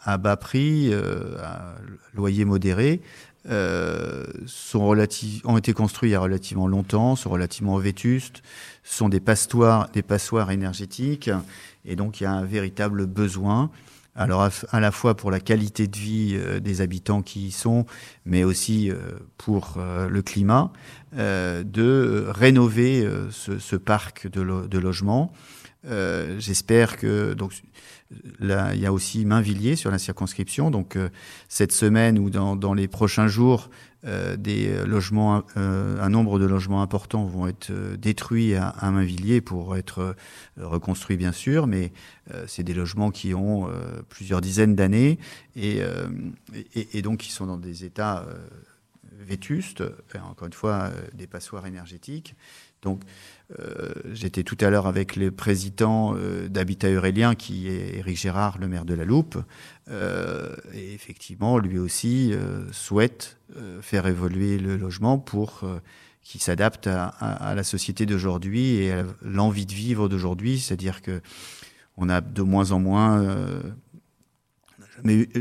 à 0.00 0.18
bas 0.18 0.36
prix, 0.36 0.92
à 0.94 1.74
loyer 2.14 2.44
modéré, 2.44 3.00
ont 3.48 5.56
été 5.56 5.72
construits 5.72 6.10
il 6.10 6.12
y 6.12 6.16
a 6.16 6.20
relativement 6.20 6.68
longtemps, 6.68 7.16
sont 7.16 7.30
relativement 7.30 7.78
vétustes, 7.78 8.42
sont 8.84 9.08
des 9.08 9.20
passoires, 9.20 9.88
des 9.92 10.02
passoires 10.02 10.50
énergétiques, 10.50 11.30
et 11.84 11.96
donc 11.96 12.20
il 12.20 12.24
y 12.24 12.26
a 12.26 12.32
un 12.32 12.44
véritable 12.44 13.06
besoin 13.06 13.70
à, 14.16 14.80
la 14.80 14.90
fois 14.90 15.16
pour 15.16 15.30
la 15.30 15.40
qualité 15.40 15.86
de 15.86 15.96
vie 15.96 16.34
euh, 16.34 16.60
des 16.60 16.80
habitants 16.80 17.22
qui 17.22 17.46
y 17.46 17.50
sont, 17.50 17.86
mais 18.24 18.44
aussi 18.44 18.90
euh, 18.90 18.96
pour 19.38 19.74
euh, 19.76 20.08
le 20.08 20.22
climat, 20.22 20.72
de 21.12 22.26
rénover 22.28 23.08
ce, 23.30 23.76
parc 23.76 24.28
de, 24.28 24.78
logements. 24.78 25.32
J'espère 26.38 26.96
que 26.96 27.34
donc 27.34 27.52
là, 28.38 28.74
il 28.74 28.80
y 28.80 28.86
a 28.86 28.92
aussi 28.92 29.24
Mainvilliers 29.24 29.76
sur 29.76 29.90
la 29.90 29.98
circonscription. 29.98 30.70
Donc 30.70 30.96
cette 31.48 31.72
semaine 31.72 32.18
ou 32.18 32.30
dans 32.30 32.74
les 32.74 32.88
prochains 32.88 33.28
jours, 33.28 33.70
euh, 34.06 34.34
des 34.36 34.70
euh, 34.70 34.86
logements, 34.86 35.42
euh, 35.58 36.02
un 36.02 36.08
nombre 36.08 36.38
de 36.38 36.46
logements 36.46 36.80
importants 36.80 37.26
vont 37.26 37.46
être 37.46 37.70
détruits 37.98 38.54
à, 38.54 38.74
Mainvilliers 38.90 39.42
pour 39.42 39.76
être 39.76 40.16
reconstruits 40.56 41.18
bien 41.18 41.32
sûr, 41.32 41.66
mais 41.66 41.92
c'est 42.46 42.62
des 42.62 42.74
logements 42.74 43.10
qui 43.10 43.34
ont 43.34 43.68
plusieurs 44.08 44.40
dizaines 44.40 44.76
d'années 44.76 45.18
et, 45.56 45.82
donc 47.02 47.18
qui 47.18 47.32
sont 47.32 47.46
dans 47.46 47.56
des 47.56 47.84
états 47.84 48.24
vétustes, 49.30 49.82
encore 50.14 50.46
une 50.46 50.52
fois 50.52 50.90
des 51.14 51.26
passoires 51.26 51.66
énergétiques. 51.66 52.34
Donc 52.82 53.02
euh, 53.58 53.92
j'étais 54.12 54.42
tout 54.42 54.56
à 54.60 54.70
l'heure 54.70 54.86
avec 54.86 55.16
le 55.16 55.30
président 55.30 56.14
euh, 56.16 56.48
d'Habitat 56.48 56.88
Eurélien, 56.88 57.34
qui 57.34 57.68
est 57.68 57.98
Éric 57.98 58.16
Gérard, 58.16 58.58
le 58.58 58.68
maire 58.68 58.84
de 58.84 58.94
la 58.94 59.04
Loupe. 59.04 59.38
Euh, 59.88 60.56
et 60.72 60.94
effectivement, 60.94 61.58
lui 61.58 61.78
aussi 61.78 62.32
souhaite 62.72 63.38
faire 63.80 64.06
évoluer 64.06 64.58
le 64.58 64.76
logement 64.76 65.18
pour 65.18 65.64
qu'il 66.22 66.40
s'adapte 66.40 66.86
à, 66.86 67.52
la 67.56 67.64
société 67.64 68.06
d'aujourd'hui 68.06 68.76
et 68.76 68.92
à 68.92 69.04
l'envie 69.22 69.66
de 69.66 69.72
vivre 69.72 70.08
d'aujourd'hui. 70.08 70.60
C'est-à-dire 70.60 71.02
que 71.02 71.20
on 71.96 72.08
a 72.08 72.20
de 72.20 72.42
moins 72.42 72.70
en 72.70 72.78
moins 72.78 73.26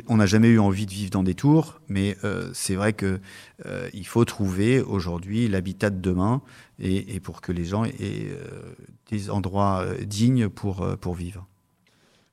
on 0.08 0.18
n'a 0.18 0.26
jamais 0.26 0.50
eu 0.50 0.60
envie 0.60 0.86
de 0.86 0.92
vivre 0.92 1.12
dans 1.12 1.24
des 1.24 1.36
tours, 1.36 1.82
mais 1.88 2.18
euh, 2.24 2.50
c'est 2.54 2.76
vrai 2.76 2.94
que 2.94 3.20
euh, 3.66 3.90
faut 4.04 4.26
trouver 4.26 4.82
aujourd'hui 4.82 5.48
l'habitat 5.48 5.90
de 5.90 6.00
demain 6.00 6.42
et, 6.80 7.20
pour 7.20 7.42
que 7.42 7.52
les 7.52 7.66
gens 7.66 7.86
aient 7.86 7.94
euh, 8.00 8.74
des 9.12 9.30
endroits 9.30 9.86
dignes 10.06 10.50
pour, 10.50 10.84
vivre. 11.14 11.46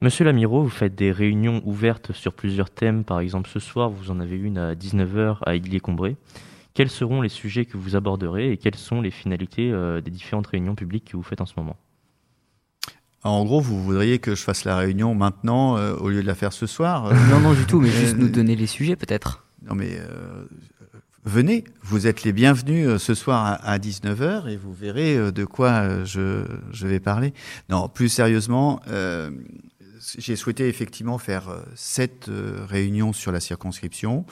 Monsieur 0.00 0.24
Lamiro, 0.24 0.62
vous 0.62 0.68
faites 0.70 0.94
des 0.94 1.12
réunions 1.12 1.62
ouvertes 1.64 2.12
sur 2.12 2.32
plusieurs 2.32 2.70
thèmes. 2.70 3.04
Par 3.04 3.20
exemple, 3.20 3.48
ce 3.48 3.60
soir, 3.60 3.90
vous 3.90 4.10
en 4.10 4.20
avez 4.20 4.36
une 4.36 4.58
à 4.58 4.74
19h 4.74 5.38
à 5.44 5.54
Aiguier-Combré. 5.54 6.16
Quels 6.74 6.90
seront 6.90 7.22
les 7.22 7.28
sujets 7.28 7.64
que 7.64 7.76
vous 7.76 7.96
aborderez 7.96 8.52
et 8.52 8.56
quelles 8.56 8.74
sont 8.74 9.00
les 9.00 9.10
finalités 9.10 9.72
des 10.04 10.10
différentes 10.10 10.46
réunions 10.46 10.74
publiques 10.74 11.10
que 11.10 11.16
vous 11.16 11.22
faites 11.22 11.40
en 11.40 11.46
ce 11.46 11.54
moment? 11.56 11.76
En 13.28 13.44
gros, 13.44 13.60
vous 13.60 13.82
voudriez 13.82 14.18
que 14.18 14.34
je 14.34 14.42
fasse 14.42 14.64
la 14.64 14.76
réunion 14.76 15.14
maintenant 15.14 15.76
euh, 15.76 15.94
au 15.96 16.08
lieu 16.08 16.22
de 16.22 16.26
la 16.26 16.34
faire 16.34 16.52
ce 16.52 16.66
soir 16.66 17.06
euh 17.06 17.14
Non, 17.30 17.40
non, 17.40 17.52
du 17.52 17.64
tout, 17.64 17.80
mais 17.80 17.90
juste 17.90 18.16
nous 18.16 18.28
donner 18.28 18.56
les 18.56 18.66
sujets 18.66 18.96
peut-être. 18.96 19.44
Non, 19.68 19.74
mais 19.74 19.98
euh, 19.98 20.44
venez, 21.24 21.64
vous 21.82 22.06
êtes 22.06 22.22
les 22.24 22.32
bienvenus 22.32 22.96
ce 22.98 23.14
soir 23.14 23.58
à, 23.62 23.78
19h 23.78 24.48
et 24.48 24.56
vous 24.56 24.72
verrez 24.72 25.32
de 25.32 25.44
quoi 25.44 26.04
je, 26.04 26.44
je, 26.72 26.86
vais 26.86 27.00
parler. 27.00 27.32
Non, 27.68 27.88
plus 27.88 28.08
sérieusement, 28.08 28.80
j'ai 30.18 30.36
souhaité 30.36 30.68
effectivement 30.68 31.18
faire 31.18 31.48
sept 31.74 32.30
réunions 32.68 33.12
sur 33.12 33.32
la 33.32 33.40
circonscription. 33.40 34.24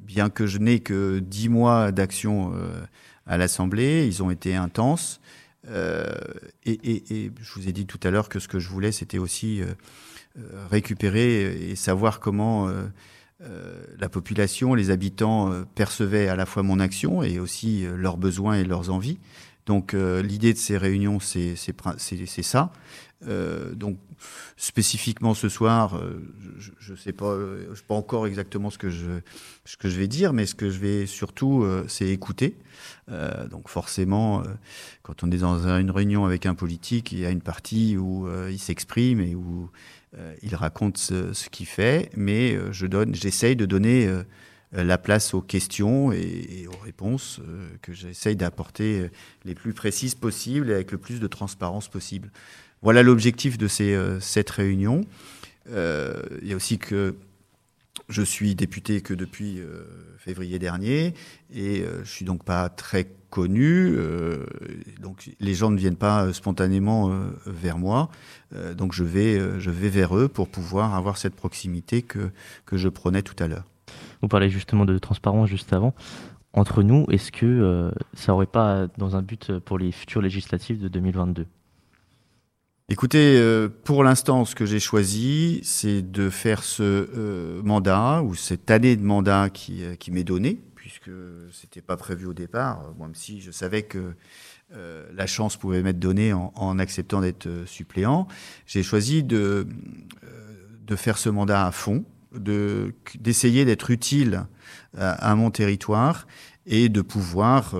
bien 0.00 0.30
que 0.30 0.46
je 0.46 0.58
n'ai 0.58 0.80
que 0.80 1.18
dix 1.18 1.50
mois 1.50 1.92
d'action 1.92 2.54
à 3.26 3.36
l'Assemblée, 3.36 4.06
ils 4.06 4.22
ont 4.22 4.30
été 4.30 4.56
intenses. 4.56 5.20
Euh, 5.70 6.06
et, 6.64 7.30
je 7.40 7.54
vous 7.54 7.68
ai 7.68 7.72
dit 7.72 7.86
tout 7.86 8.00
à 8.02 8.10
l'heure 8.10 8.28
que 8.28 8.38
ce 8.38 8.48
que 8.48 8.58
je 8.58 8.68
voulais, 8.68 8.92
c'était 8.92 9.18
aussi 9.18 9.62
euh, 9.62 9.66
euh, 10.38 10.66
récupérer 10.70 11.70
et 11.70 11.76
savoir 11.76 12.20
comment 12.20 12.70
la 13.98 14.08
population, 14.08 14.74
les 14.74 14.90
habitants 14.90 15.52
percevaient 15.76 16.28
à 16.28 16.34
la 16.34 16.44
fois 16.44 16.64
mon 16.64 16.80
action 16.80 17.22
et 17.22 17.38
aussi 17.38 17.86
leurs 17.96 18.16
besoins 18.16 18.54
et 18.54 18.64
leurs 18.64 18.90
envies. 18.90 19.20
Donc 19.68 19.92
l'idée 19.92 20.52
de 20.52 20.58
ces 20.58 20.76
réunions, 20.76 21.20
c'est 21.20 21.54
ça. 22.42 22.72
donc 23.74 23.98
spécifiquement 24.56 25.34
ce 25.34 25.48
soir, 25.48 26.02
je 26.58 26.92
ne 26.92 26.96
sais 26.96 27.12
pas, 27.12 27.36
encore 27.90 28.26
exactement 28.26 28.70
ce 28.70 28.78
que 28.78 28.90
je 28.90 29.98
vais 29.98 30.08
dire, 30.08 30.32
mais 30.32 30.46
ce 30.46 30.56
que 30.56 30.70
je 30.70 30.78
vais 30.78 31.06
surtout, 31.06 31.64
c'est 31.86 32.08
écouter. 32.08 32.56
Euh, 33.10 33.48
donc 33.48 33.68
forcément, 33.68 34.40
euh, 34.40 34.44
quand 35.02 35.22
on 35.22 35.30
est 35.30 35.38
dans 35.38 35.66
une 35.66 35.90
réunion 35.90 36.24
avec 36.24 36.46
un 36.46 36.54
politique, 36.54 37.12
il 37.12 37.20
y 37.20 37.26
a 37.26 37.30
une 37.30 37.40
partie 37.40 37.96
où 37.96 38.26
euh, 38.26 38.50
il 38.50 38.58
s'exprime 38.58 39.20
et 39.20 39.34
où 39.34 39.70
il 40.42 40.54
raconte 40.54 40.96
ce, 40.96 41.48
qu'il 41.50 41.66
fait, 41.66 42.10
mais 42.16 42.56
je 42.72 42.86
j'essaye 43.12 43.56
de 43.56 43.66
donner 43.66 44.10
la 44.72 44.98
place 44.98 45.32
aux 45.32 45.40
questions 45.40 46.12
et, 46.12 46.66
aux 46.68 46.84
réponses 46.84 47.40
que 47.80 47.92
j'essaye 47.92 48.36
d'apporter 48.36 49.10
les 49.44 49.54
plus 49.54 49.72
précises 49.72 50.14
possibles 50.14 50.70
et 50.70 50.74
avec 50.74 50.92
le 50.92 50.98
plus 50.98 51.20
de 51.20 51.26
transparence 51.26 51.88
possible. 51.88 52.30
Voilà 52.82 53.02
l'objectif 53.02 53.56
de 53.56 53.66
cette 54.20 54.50
réunion. 54.50 55.06
il 55.66 56.46
y 56.48 56.52
a 56.52 56.56
aussi 56.56 56.78
que 56.78 57.14
je 58.08 58.22
suis 58.22 58.54
député 58.54 59.00
que 59.00 59.14
depuis 59.14 59.60
euh, 59.60 59.84
février 60.18 60.58
dernier 60.58 61.14
et 61.52 61.82
euh, 61.82 62.02
je 62.04 62.10
suis 62.10 62.24
donc 62.24 62.44
pas 62.44 62.68
très 62.68 63.08
connu. 63.30 63.94
Euh, 63.96 64.46
donc 65.00 65.30
les 65.40 65.54
gens 65.54 65.70
ne 65.70 65.76
viennent 65.76 65.96
pas 65.96 66.32
spontanément 66.32 67.12
vers 67.44 67.76
moi. 67.76 68.10
donc 68.74 68.94
je 68.94 69.04
vais, 69.04 69.60
je 69.60 69.70
vais 69.70 69.90
vers 69.90 70.16
eux 70.16 70.28
pour 70.28 70.48
pouvoir 70.48 70.94
avoir 70.94 71.18
cette 71.18 71.34
proximité 71.34 72.00
que, 72.00 72.30
que 72.64 72.78
je 72.78 72.88
prenais 72.88 73.20
tout 73.20 73.36
à 73.42 73.48
l'heure. 73.48 73.66
Vous 74.22 74.28
parlez 74.28 74.50
justement 74.50 74.84
de 74.84 74.98
transparence 74.98 75.48
juste 75.48 75.72
avant. 75.72 75.94
Entre 76.52 76.82
nous, 76.82 77.06
est-ce 77.10 77.30
que 77.30 77.92
ça 78.14 78.32
n'aurait 78.32 78.46
pas 78.46 78.88
dans 78.96 79.16
un 79.16 79.22
but 79.22 79.58
pour 79.60 79.78
les 79.78 79.92
futures 79.92 80.22
législatives 80.22 80.80
de 80.80 80.88
2022 80.88 81.46
Écoutez, 82.90 83.36
euh, 83.36 83.68
pour 83.84 84.02
l'instant, 84.02 84.46
ce 84.46 84.54
que 84.54 84.64
j'ai 84.64 84.80
choisi, 84.80 85.60
c'est 85.62 86.00
de 86.00 86.30
faire 86.30 86.64
ce 86.64 86.82
euh, 86.82 87.62
mandat 87.62 88.22
ou 88.22 88.34
cette 88.34 88.70
année 88.70 88.96
de 88.96 89.04
mandat 89.04 89.50
qui, 89.50 89.84
euh, 89.84 89.94
m'est 90.10 90.24
donné, 90.24 90.58
puisque 90.74 91.10
c'était 91.52 91.82
pas 91.82 91.98
prévu 91.98 92.24
au 92.24 92.32
départ, 92.32 92.94
même 92.98 93.14
si 93.14 93.42
je 93.42 93.50
savais 93.50 93.82
que 93.82 94.14
la 95.14 95.26
chance 95.26 95.56
pouvait 95.56 95.82
m'être 95.82 95.98
donnée 95.98 96.34
en, 96.34 96.52
en 96.54 96.78
acceptant 96.78 97.22
d'être 97.22 97.48
suppléant. 97.64 98.26
J'ai 98.66 98.82
choisi 98.82 99.22
de, 99.22 99.66
de 100.86 100.96
faire 100.96 101.16
ce 101.16 101.30
mandat 101.30 101.66
à 101.66 101.72
fond, 101.72 102.04
de 102.38 102.94
d'essayer 103.18 103.64
d'être 103.64 103.90
utile 103.90 104.46
à, 104.96 105.34
mon 105.34 105.50
territoire 105.50 106.26
et 106.66 106.88
de 106.88 107.02
pouvoir 107.02 107.74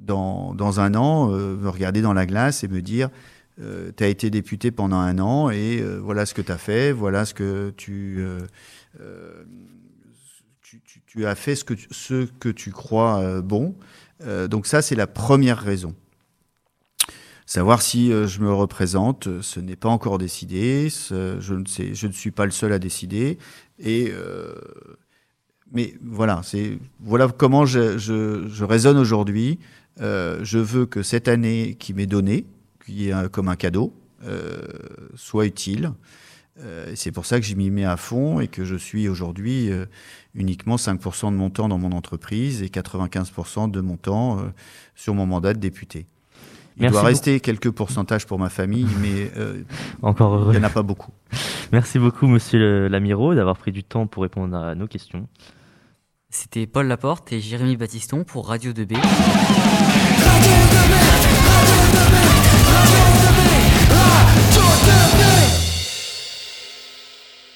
dans, 0.00 0.54
dans 0.54 0.80
un 0.80 0.94
an 0.94 1.28
me 1.28 1.68
regarder 1.68 2.02
dans 2.02 2.12
la 2.12 2.26
glace 2.26 2.64
et 2.64 2.68
me 2.68 2.82
dire 2.82 3.10
euh, 3.58 3.90
tu 3.96 4.04
as 4.04 4.08
été 4.08 4.28
député 4.28 4.70
pendant 4.70 4.98
un 4.98 5.18
an 5.18 5.48
et 5.48 5.80
euh, 5.80 5.98
voilà 5.98 6.26
ce 6.26 6.34
que 6.34 6.42
tu 6.42 6.52
as 6.52 6.58
fait, 6.58 6.92
voilà 6.92 7.24
ce 7.24 7.32
que 7.32 7.72
tu, 7.74 8.18
euh, 8.18 9.44
as 11.24 11.34
fait, 11.34 11.54
ce 11.54 12.24
que 12.26 12.48
tu 12.50 12.70
crois 12.70 13.40
bon. 13.40 13.74
donc 14.50 14.66
ça, 14.66 14.82
c'est 14.82 14.94
la 14.94 15.06
première 15.06 15.58
raison. 15.58 15.94
Savoir 17.46 17.80
si 17.80 18.10
je 18.10 18.40
me 18.40 18.52
représente, 18.52 19.40
ce 19.40 19.60
n'est 19.60 19.76
pas 19.76 19.88
encore 19.88 20.18
décidé. 20.18 20.88
je, 20.90 22.06
ne 22.06 22.12
suis 22.12 22.30
pas 22.32 22.44
le 22.44 22.50
seul 22.50 22.72
à 22.72 22.80
décider. 22.80 23.38
Et 23.78 24.12
mais 25.72 25.94
voilà, 26.04 26.40
voilà 27.00 27.28
comment 27.28 27.64
je, 27.64 27.98
je, 27.98 28.64
raisonne 28.64 28.98
aujourd'hui. 28.98 29.60
je 30.00 30.58
veux 30.58 30.86
que 30.86 31.04
cette 31.04 31.28
année 31.28 31.76
qui 31.78 31.94
m'est 31.94 32.06
donnée, 32.06 32.46
qui 32.84 33.10
est 33.10 33.30
comme 33.30 33.48
un 33.48 33.56
cadeau, 33.56 33.92
euh, 34.24 34.56
soit 35.14 35.46
utile. 35.46 35.92
Euh, 36.58 36.92
c'est 36.94 37.12
pour 37.12 37.26
ça 37.26 37.38
que 37.38 37.44
je 37.44 37.54
m'y 37.54 37.70
mets 37.70 37.84
à 37.84 37.98
fond 37.98 38.40
et 38.40 38.48
que 38.48 38.64
je 38.64 38.74
suis 38.74 39.08
aujourd'hui 39.08 39.70
euh, 39.70 39.84
uniquement 40.34 40.76
5% 40.76 41.30
de 41.30 41.36
mon 41.36 41.50
temps 41.50 41.68
dans 41.68 41.76
mon 41.76 41.92
entreprise 41.92 42.62
et 42.62 42.68
95% 42.68 43.70
de 43.70 43.80
mon 43.80 43.96
temps 43.98 44.40
sur 44.94 45.14
mon 45.14 45.26
mandat 45.26 45.52
de 45.52 45.58
député. 45.58 46.06
Il 46.78 46.90
doit 46.90 47.02
rester 47.02 47.40
quelques 47.40 47.70
pourcentages 47.70 48.26
pour 48.26 48.38
ma 48.38 48.50
famille, 48.50 48.86
mais 49.00 49.30
Encore 50.02 50.52
il 50.52 50.58
n'y 50.58 50.64
en 50.64 50.68
a 50.68 50.70
pas 50.70 50.82
beaucoup. 50.82 51.12
Merci 51.72 51.98
beaucoup, 51.98 52.26
monsieur 52.26 52.88
Lamiro, 52.88 53.34
d'avoir 53.34 53.56
pris 53.56 53.72
du 53.72 53.82
temps 53.82 54.06
pour 54.06 54.22
répondre 54.22 54.56
à 54.56 54.74
nos 54.74 54.86
questions. 54.86 55.26
C'était 56.28 56.66
Paul 56.66 56.86
Laporte 56.86 57.32
et 57.32 57.40
Jérémy 57.40 57.76
Baptiston 57.76 58.24
pour 58.24 58.48
Radio 58.48 58.72
2B. 58.72 58.94
Radio 58.96 59.06
2B, 60.72 60.92
Radio 61.46 61.80
2B, 61.94 62.14
Radio 63.90 64.62
2B. 64.84 65.65